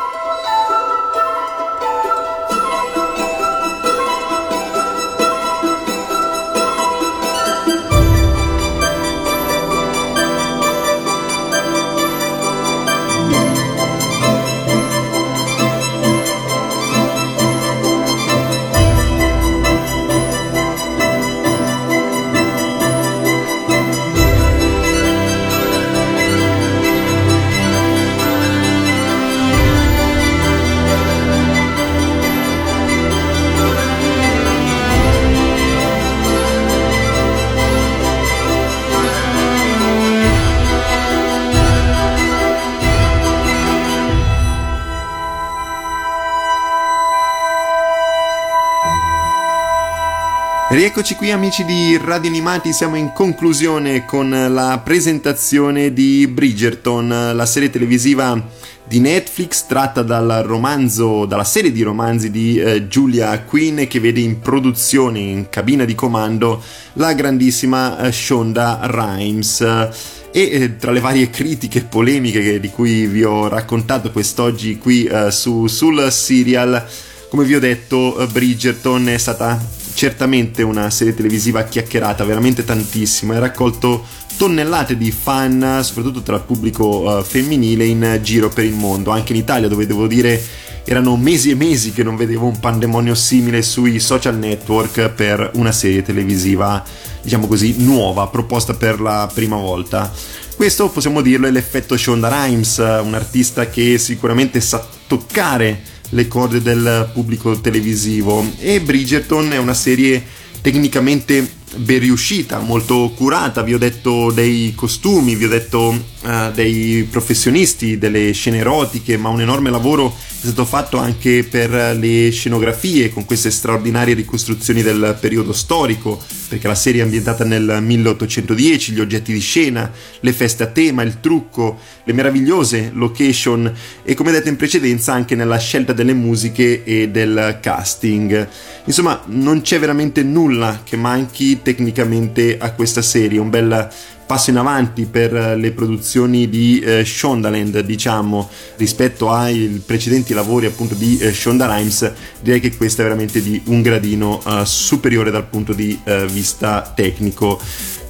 Rieccoci 50.95 51.15
qui 51.17 51.31
amici 51.31 51.65
di 51.65 51.97
Radio 51.97 52.29
Animati, 52.29 52.71
siamo 52.71 52.97
in 52.97 53.13
conclusione 53.13 54.05
con 54.05 54.29
la 54.29 54.79
presentazione 54.83 55.91
di 55.91 56.27
Bridgerton, 56.27 57.31
la 57.33 57.45
serie 57.47 57.71
televisiva 57.71 58.39
di 58.87 58.99
Netflix 58.99 59.65
tratta 59.65 60.03
dal 60.03 60.43
romanzo, 60.45 61.25
dalla 61.25 61.43
serie 61.45 61.71
di 61.71 61.81
romanzi 61.81 62.29
di 62.29 62.59
eh, 62.59 62.85
Julia 62.85 63.41
Quinn 63.41 63.85
che 63.85 63.99
vede 63.99 64.19
in 64.19 64.39
produzione, 64.39 65.17
in 65.17 65.49
cabina 65.49 65.83
di 65.83 65.95
comando, 65.95 66.61
la 66.93 67.13
grandissima 67.13 67.97
eh, 67.97 68.11
Shonda 68.11 68.81
Rhimes. 68.83 69.61
E 69.61 69.89
eh, 70.31 70.75
tra 70.75 70.91
le 70.91 70.99
varie 70.99 71.31
critiche 71.31 71.79
e 71.79 71.85
polemiche 71.85 72.59
di 72.59 72.69
cui 72.69 73.07
vi 73.07 73.23
ho 73.23 73.47
raccontato 73.47 74.11
quest'oggi 74.11 74.77
qui 74.77 75.05
eh, 75.05 75.31
su, 75.31 75.65
sul 75.65 76.11
serial, 76.11 76.85
come 77.29 77.45
vi 77.45 77.55
ho 77.55 77.59
detto, 77.59 78.19
eh, 78.19 78.27
Bridgerton 78.27 79.07
è 79.07 79.17
stata 79.17 79.81
certamente 79.93 80.63
una 80.63 80.89
serie 80.89 81.13
televisiva 81.13 81.63
chiacchierata 81.63 82.23
veramente 82.23 82.63
tantissimo, 82.63 83.33
ha 83.33 83.39
raccolto 83.39 84.05
tonnellate 84.37 84.97
di 84.97 85.11
fan, 85.11 85.79
soprattutto 85.83 86.21
tra 86.21 86.35
il 86.35 86.41
pubblico 86.41 87.01
uh, 87.01 87.23
femminile 87.23 87.85
in 87.85 88.19
giro 88.21 88.49
per 88.49 88.65
il 88.65 88.73
mondo, 88.73 89.11
anche 89.11 89.33
in 89.33 89.39
Italia 89.39 89.67
dove 89.67 89.85
devo 89.85 90.07
dire 90.07 90.41
erano 90.85 91.15
mesi 91.15 91.49
e 91.49 91.55
mesi 91.55 91.93
che 91.93 92.03
non 92.03 92.15
vedevo 92.15 92.45
un 92.45 92.59
pandemonio 92.59 93.15
simile 93.15 93.61
sui 93.61 93.99
social 93.99 94.37
network 94.37 95.09
per 95.09 95.51
una 95.53 95.71
serie 95.71 96.01
televisiva, 96.01 96.83
diciamo 97.21 97.47
così, 97.47 97.75
nuova, 97.77 98.27
proposta 98.27 98.73
per 98.73 98.99
la 98.99 99.29
prima 99.33 99.55
volta. 99.55 100.11
Questo 100.55 100.89
possiamo 100.89 101.21
dirlo 101.21 101.47
è 101.47 101.51
l'effetto 101.51 101.95
Shonda 101.95 102.27
Rhimes, 102.27 102.77
un 102.77 103.13
artista 103.13 103.69
che 103.69 103.97
sicuramente 103.97 104.59
sa 104.59 104.85
toccare 105.07 105.81
le 106.13 106.27
corde 106.27 106.61
del 106.61 107.09
pubblico 107.13 107.59
televisivo. 107.59 108.45
E 108.59 108.79
Bridgerton 108.81 109.51
è 109.51 109.57
una 109.57 109.73
serie 109.73 110.23
tecnicamente 110.61 111.61
ben 111.75 111.99
riuscita, 111.99 112.59
molto 112.59 113.11
curata, 113.15 113.63
vi 113.63 113.73
ho 113.73 113.79
detto 113.79 114.31
dei 114.31 114.73
costumi, 114.75 115.35
vi 115.35 115.45
ho 115.45 115.49
detto 115.49 115.89
uh, 116.21 116.51
dei 116.53 117.07
professionisti, 117.09 117.97
delle 117.97 118.31
scene 118.31 118.59
erotiche, 118.59 119.17
ma 119.17 119.29
un 119.29 119.41
enorme 119.41 119.71
lavoro 119.71 120.15
è 120.43 120.47
stato 120.47 120.65
fatto 120.65 120.97
anche 120.97 121.45
per 121.49 121.95
le 121.95 122.29
scenografie 122.29 123.09
con 123.09 123.23
queste 123.23 123.49
straordinarie 123.49 124.13
ricostruzioni 124.13 124.81
del 124.81 125.17
periodo 125.17 125.53
storico, 125.53 126.21
perché 126.49 126.67
la 126.67 126.75
serie 126.75 126.99
è 126.99 127.03
ambientata 127.05 127.45
nel 127.45 127.77
1810, 127.81 128.91
gli 128.91 128.99
oggetti 128.99 129.31
di 129.31 129.39
scena, 129.39 129.89
le 130.19 130.33
feste 130.33 130.63
a 130.63 130.67
tema, 130.67 131.01
il 131.01 131.21
trucco, 131.21 131.79
le 132.03 132.11
meravigliose 132.11 132.91
location 132.93 133.73
e 134.03 134.13
come 134.15 134.31
detto 134.31 134.49
in 134.49 134.57
precedenza 134.57 135.13
anche 135.13 135.35
nella 135.35 135.57
scelta 135.57 135.93
delle 135.93 136.13
musiche 136.13 136.83
e 136.83 137.07
del 137.07 137.59
casting. 137.61 138.45
Insomma, 138.83 139.23
non 139.27 139.61
c'è 139.61 139.79
veramente 139.79 140.23
nulla 140.23 140.81
che 140.83 140.97
manchi 140.97 141.61
tecnicamente 141.61 142.57
a 142.59 142.73
questa 142.73 143.01
serie, 143.01 143.39
un 143.39 143.49
bel 143.49 143.89
passo 144.25 144.49
in 144.49 144.57
avanti 144.57 145.05
per 145.05 145.35
eh, 145.35 145.55
le 145.55 145.71
produzioni 145.71 146.49
di 146.49 146.79
eh, 146.79 147.05
Shondaland, 147.05 147.79
diciamo, 147.79 148.49
rispetto 148.77 149.31
ai 149.31 149.81
precedenti 149.85 150.33
lavori 150.33 150.65
appunto 150.65 150.95
di 150.95 151.17
eh, 151.17 151.33
Shonda 151.33 151.73
Rhimes, 151.73 152.11
direi 152.41 152.59
che 152.59 152.75
questa 152.75 153.01
è 153.01 153.05
veramente 153.05 153.41
di 153.41 153.61
un 153.65 153.81
gradino 153.81 154.41
eh, 154.45 154.65
superiore 154.65 155.31
dal 155.31 155.45
punto 155.45 155.73
di 155.73 155.99
eh, 156.03 156.25
vista 156.27 156.91
tecnico. 156.95 157.59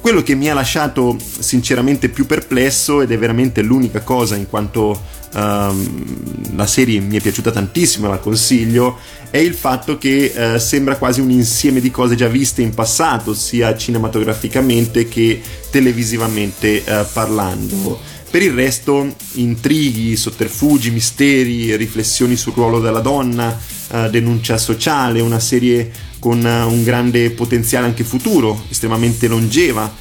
Quello 0.04 0.22
che 0.22 0.34
mi 0.34 0.50
ha 0.50 0.54
lasciato 0.54 1.16
sinceramente 1.38 2.10
più 2.10 2.26
perplesso 2.26 3.00
ed 3.00 3.10
è 3.10 3.16
veramente 3.16 3.62
l'unica 3.62 4.02
cosa 4.02 4.36
in 4.36 4.46
quanto 4.46 5.00
um, 5.32 6.54
la 6.56 6.66
serie 6.66 7.00
mi 7.00 7.16
è 7.16 7.22
piaciuta 7.22 7.50
tantissimo, 7.50 8.06
la 8.06 8.18
consiglio, 8.18 8.98
è 9.30 9.38
il 9.38 9.54
fatto 9.54 9.96
che 9.96 10.30
uh, 10.36 10.58
sembra 10.58 10.98
quasi 10.98 11.22
un 11.22 11.30
insieme 11.30 11.80
di 11.80 11.90
cose 11.90 12.16
già 12.16 12.28
viste 12.28 12.60
in 12.60 12.74
passato, 12.74 13.32
sia 13.32 13.74
cinematograficamente 13.78 15.08
che 15.08 15.40
televisivamente 15.70 16.84
uh, 16.86 17.06
parlando. 17.10 17.98
Per 18.30 18.42
il 18.42 18.52
resto, 18.52 19.14
intrighi, 19.34 20.16
sotterfugi, 20.16 20.90
misteri, 20.90 21.74
riflessioni 21.76 22.36
sul 22.36 22.52
ruolo 22.52 22.78
della 22.78 23.00
donna, 23.00 23.58
uh, 23.88 24.10
denuncia 24.10 24.58
sociale, 24.58 25.22
una 25.22 25.40
serie 25.40 25.90
con 26.24 26.42
un 26.42 26.82
grande 26.84 27.32
potenziale 27.32 27.84
anche 27.84 28.02
futuro, 28.02 28.64
estremamente 28.70 29.28
longeva, 29.28 29.94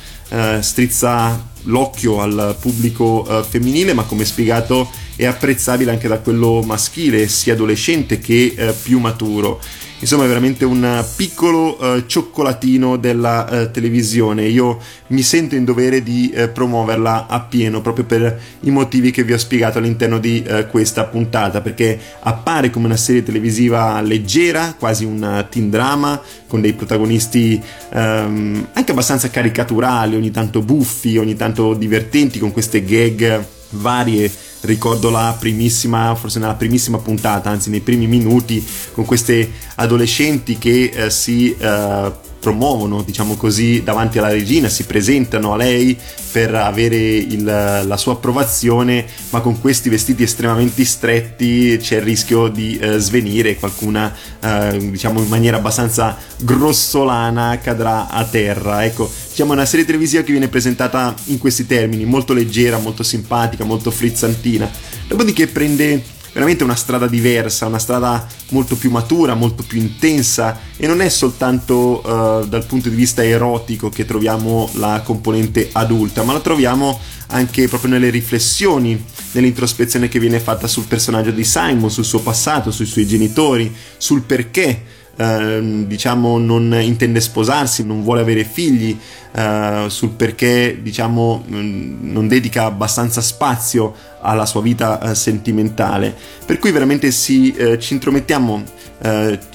strizza 0.61 1.51
l'occhio 1.63 2.21
al 2.21 2.55
pubblico 2.61 3.25
uh, 3.27 3.43
femminile, 3.43 3.93
ma 3.93 4.03
come 4.03 4.23
spiegato 4.23 4.89
è 5.17 5.25
apprezzabile 5.25 5.91
anche 5.91 6.07
da 6.07 6.19
quello 6.19 6.61
maschile, 6.63 7.27
sia 7.27 7.53
adolescente 7.53 8.19
che 8.19 8.55
uh, 8.57 8.73
più 8.81 8.99
maturo. 8.99 9.59
Insomma, 10.03 10.25
è 10.25 10.27
veramente 10.27 10.65
un 10.65 11.01
piccolo 11.15 11.77
uh, 11.81 12.05
cioccolatino 12.05 12.97
della 12.97 13.47
uh, 13.49 13.71
televisione. 13.71 14.43
Io 14.47 14.77
mi 15.07 15.21
sento 15.21 15.55
in 15.55 15.63
dovere 15.63 16.03
di 16.03 16.29
uh, 16.35 16.51
promuoverla 16.51 17.27
appieno 17.27 17.79
proprio 17.79 18.03
per 18.03 18.37
i 18.63 18.69
motivi 18.69 19.11
che 19.11 19.23
vi 19.23 19.31
ho 19.31 19.37
spiegato 19.37 19.77
all'interno 19.77 20.19
di 20.19 20.43
questa 20.69 21.05
puntata. 21.05 21.61
Perché 21.61 21.97
appare 22.19 22.69
come 22.69 22.87
una 22.87 22.97
serie 22.97 23.23
televisiva 23.23 24.01
leggera, 24.01 24.75
quasi 24.77 25.05
un 25.05 25.45
teen 25.49 25.69
drama, 25.69 26.21
con 26.47 26.59
dei 26.59 26.73
protagonisti 26.73 27.61
um, 27.93 28.67
anche 28.73 28.91
abbastanza 28.91 29.29
caricaturali, 29.29 30.17
ogni 30.17 30.31
tanto 30.31 30.61
buffi, 30.61 31.17
ogni 31.17 31.37
tanto 31.37 31.73
divertenti, 31.75 32.39
con 32.39 32.51
queste 32.51 32.83
gag 32.83 33.45
varie 33.73 34.31
ricordo 34.61 35.09
la 35.09 35.35
primissima, 35.37 36.15
forse 36.15 36.39
nella 36.39 36.55
primissima 36.55 36.97
puntata, 36.97 37.49
anzi 37.49 37.69
nei 37.69 37.81
primi 37.81 38.07
minuti, 38.07 38.65
con 38.93 39.05
queste 39.05 39.51
adolescenti 39.75 40.57
che 40.57 40.91
eh, 40.93 41.09
si 41.09 41.55
eh, 41.57 42.11
promuovono, 42.43 43.03
diciamo 43.03 43.37
così, 43.37 43.83
davanti 43.83 44.17
alla 44.17 44.27
regina, 44.27 44.67
si 44.67 44.83
presentano 44.83 45.53
a 45.53 45.55
lei 45.55 45.97
per 46.29 46.53
avere 46.53 46.97
il, 46.97 47.41
la 47.41 47.95
sua 47.95 48.13
approvazione, 48.13 49.05
ma 49.29 49.39
con 49.39 49.61
questi 49.61 49.87
vestiti 49.87 50.23
estremamente 50.23 50.83
stretti 50.83 51.77
c'è 51.79 51.97
il 51.97 52.01
rischio 52.01 52.49
di 52.49 52.77
eh, 52.77 52.97
svenire, 52.97 53.55
qualcuna 53.55 54.13
eh, 54.41 54.89
diciamo 54.91 55.21
in 55.21 55.29
maniera 55.29 55.55
abbastanza 55.55 56.17
grossolana 56.39 57.59
cadrà 57.59 58.09
a 58.09 58.25
terra. 58.25 58.83
Ecco, 58.83 59.09
diciamo 59.29 59.53
una 59.53 59.65
serie 59.65 59.85
televisiva 59.85 60.21
che 60.21 60.31
viene 60.31 60.49
presentata 60.49 61.15
in 61.25 61.37
questi 61.37 61.65
termini, 61.65 62.03
molto 62.03 62.33
leggera, 62.33 62.77
molto 62.77 63.03
simpatica, 63.03 63.63
molto 63.63 63.89
frizzantina. 63.89 64.69
Dopodiché 65.07 65.47
prende 65.47 66.03
veramente 66.33 66.63
una 66.63 66.75
strada 66.75 67.07
diversa, 67.07 67.67
una 67.67 67.79
strada 67.79 68.27
molto 68.49 68.75
più 68.75 68.89
matura, 68.89 69.35
molto 69.35 69.63
più 69.63 69.79
intensa 69.79 70.59
e 70.75 70.87
non 70.87 70.99
è 70.99 71.07
soltanto 71.07 72.01
uh, 72.03 72.47
dal 72.47 72.65
punto 72.65 72.89
di 72.89 72.95
vista 72.95 73.23
erotico 73.23 73.89
che 73.89 74.03
troviamo 74.03 74.69
la 74.73 75.01
componente 75.03 75.69
adulta, 75.71 76.23
ma 76.23 76.33
la 76.33 76.39
troviamo 76.39 76.99
anche 77.27 77.67
proprio 77.67 77.91
nelle 77.91 78.09
riflessioni, 78.09 79.01
nell'introspezione 79.31 80.09
che 80.09 80.19
viene 80.19 80.39
fatta 80.39 80.67
sul 80.67 80.85
personaggio 80.85 81.31
di 81.31 81.43
Simon, 81.43 81.89
sul 81.89 82.03
suo 82.03 82.19
passato, 82.19 82.71
sui 82.71 82.85
suoi 82.85 83.07
genitori, 83.07 83.73
sul 83.97 84.21
perché 84.21 85.01
Uh, 85.15 85.85
diciamo 85.85 86.39
non 86.39 86.75
intende 86.81 87.21
sposarsi, 87.21 87.85
non 87.85 88.01
vuole 88.01 88.21
avere 88.21 88.43
figli, 88.43 88.97
uh, 89.35 89.87
sul 89.87 90.09
perché 90.09 90.79
diciamo 90.81 91.43
non 91.49 92.27
dedica 92.27 92.65
abbastanza 92.65 93.21
spazio 93.21 93.93
alla 94.23 94.45
sua 94.45 94.61
vita 94.61 94.99
uh, 95.01 95.13
sentimentale. 95.13 96.15
Per 96.45 96.57
cui 96.59 96.71
veramente 96.71 97.11
si, 97.11 97.55
ci 97.79 97.93
intromettiamo 97.93 98.63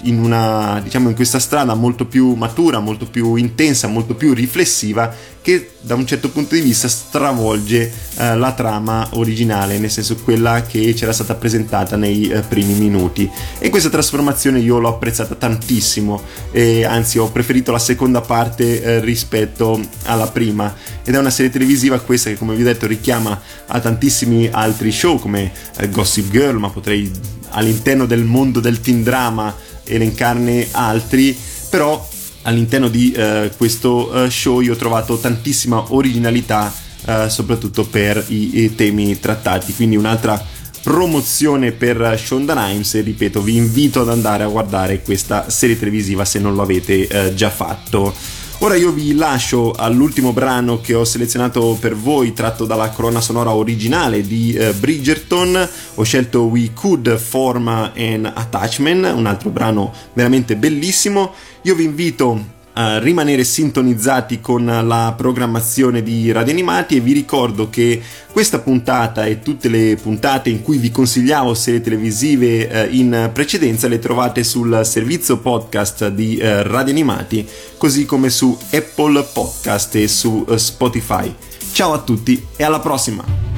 in, 0.03 0.19
una, 0.19 0.81
diciamo, 0.83 1.09
in 1.09 1.15
questa 1.15 1.39
strada 1.39 1.75
molto 1.75 2.07
più 2.07 2.35
matura, 2.35 2.81
molto 2.81 3.07
più 3.07 3.35
intensa, 3.37 3.87
molto 3.87 4.15
più 4.15 4.35
riflessiva 4.35 5.15
che 5.49 5.71
da 5.81 5.95
un 5.95 6.07
certo 6.07 6.29
punto 6.29 6.55
di 6.55 6.61
vista 6.61 6.89
stravolge 6.89 7.91
eh, 8.19 8.37
la 8.37 8.53
trama 8.53 9.09
originale, 9.13 9.79
nel 9.79 9.91
senso 9.91 10.17
quella 10.17 10.61
che 10.63 10.93
c'era 10.93 11.15
stata 11.15 11.35
presentata 11.37 11.97
nei 11.97 12.29
eh, 12.29 12.41
primi 12.41 12.75
minuti. 12.75 13.31
E 13.59 13.71
questa 13.71 13.89
trasformazione 13.89 14.59
io 14.59 14.79
l'ho 14.79 14.91
apprezzata 14.91 15.37
tantissimo, 15.37 16.21
e 16.51 16.85
anzi 16.85 17.19
ho 17.19 17.31
preferito 17.31 17.73
la 17.73 17.79
seconda 17.79 18.21
parte 18.21 18.83
eh, 18.83 19.01
rispetto 19.01 19.81
alla 20.05 20.27
prima. 20.27 20.75
Ed 21.03 21.15
è 21.15 21.19
una 21.19 21.31
serie 21.31 21.51
televisiva 21.51 21.99
questa 22.01 22.29
che 22.29 22.37
come 22.37 22.55
vi 22.55 22.61
ho 22.61 22.67
detto 22.67 22.87
richiama 22.87 23.41
a 23.69 23.81
tantissimi 23.81 24.51
altri 24.59 24.93
show 24.93 25.19
come 25.19 25.53
eh, 25.77 25.89
Gossip 25.89 26.31
Girl, 26.31 26.59
ma 26.59 26.71
potrei 26.71 27.11
all'interno 27.51 28.07
del 28.07 28.25
mondo 28.25 28.61
del 28.61 28.81
teen 28.81 29.03
drama 29.03 29.55
elencarne 29.85 30.69
altri, 30.73 31.37
però 31.71 32.07
all'interno 32.43 32.89
di 32.89 33.15
uh, 33.17 33.51
questo 33.57 34.11
uh, 34.11 34.29
show 34.29 34.61
io 34.61 34.75
ho 34.75 34.77
trovato 34.77 35.19
tantissima 35.19 35.93
originalità 35.93 36.73
uh, 37.07 37.29
soprattutto 37.29 37.85
per 37.85 38.23
i, 38.29 38.63
i, 38.65 38.75
temi 38.75 39.19
trattati. 39.19 39.75
Quindi 39.75 39.97
un'altra 39.97 40.43
promozione 40.83 41.73
per 41.73 42.19
Shonda 42.19 42.55
Rhimes 42.55 42.95
e 42.95 43.01
ripeto 43.01 43.43
vi 43.43 43.57
invito 43.57 44.01
ad 44.01 44.09
andare 44.09 44.45
a 44.45 44.47
guardare 44.47 45.03
questa 45.03 45.51
serie 45.51 45.79
televisiva 45.79 46.25
se 46.25 46.39
non 46.39 46.55
lo 46.55 46.63
avete 46.63 47.35
già 47.35 47.51
fatto 47.51 48.15
Ora 48.61 48.75
io 48.75 48.91
vi 48.91 49.15
lascio 49.15 49.71
all'ultimo 49.71 50.33
brano 50.33 50.81
che 50.81 50.93
ho 50.93 51.05
selezionato 51.05 51.77
per 51.79 51.95
voi, 51.95 52.33
tratto 52.33 52.65
dalla 52.65 52.91
colonna 52.91 53.21
sonora 53.21 53.53
originale 53.55 54.21
di 54.21 54.59
uh, 54.59 54.75
Bridgerton. 54.77 55.69
Ho 55.95 56.03
scelto 56.03 56.43
We 56.47 56.73
Could 56.73 57.17
Form 57.19 57.69
an 57.69 58.33
Attachment, 58.35 59.13
un 59.15 59.27
altro 59.27 59.51
brano 59.51 59.93
veramente 60.13 60.57
bellissimo. 60.57 61.35
Io 61.63 61.77
vi 61.77 61.85
invito 61.85 62.57
rimanere 63.01 63.43
sintonizzati 63.43 64.41
con 64.41 64.65
la 64.65 65.13
programmazione 65.17 66.03
di 66.03 66.31
Radio 66.31 66.53
Animati 66.53 66.97
e 66.97 67.01
vi 67.01 67.13
ricordo 67.13 67.69
che 67.69 68.01
questa 68.31 68.61
puntata 68.61 69.25
e 69.25 69.41
tutte 69.41 69.69
le 69.69 69.99
puntate 70.01 70.49
in 70.49 70.63
cui 70.63 70.79
vi 70.79 70.93
consigliavo 70.93 71.55
serie 71.55 71.81
televisive 71.81 72.69
eh, 72.69 72.89
in 72.97 73.31
precedenza 73.33 73.89
le 73.89 73.99
trovate 73.99 74.45
sul 74.45 74.83
servizio 74.85 75.39
podcast 75.39 76.09
di 76.09 76.37
eh, 76.37 76.63
Radio 76.63 76.93
Animati 76.93 77.47
così 77.77 78.07
come 78.07 78.31
su 78.31 78.57
Apple 78.71 79.27
Podcast 79.33 79.97
e 79.97 80.07
su 80.07 80.47
eh, 80.49 80.57
Spotify. 80.57 81.35
Ciao 81.73 81.93
a 81.93 81.99
tutti 81.99 82.47
e 82.57 82.63
alla 82.63 82.81
prossima! 82.81 83.58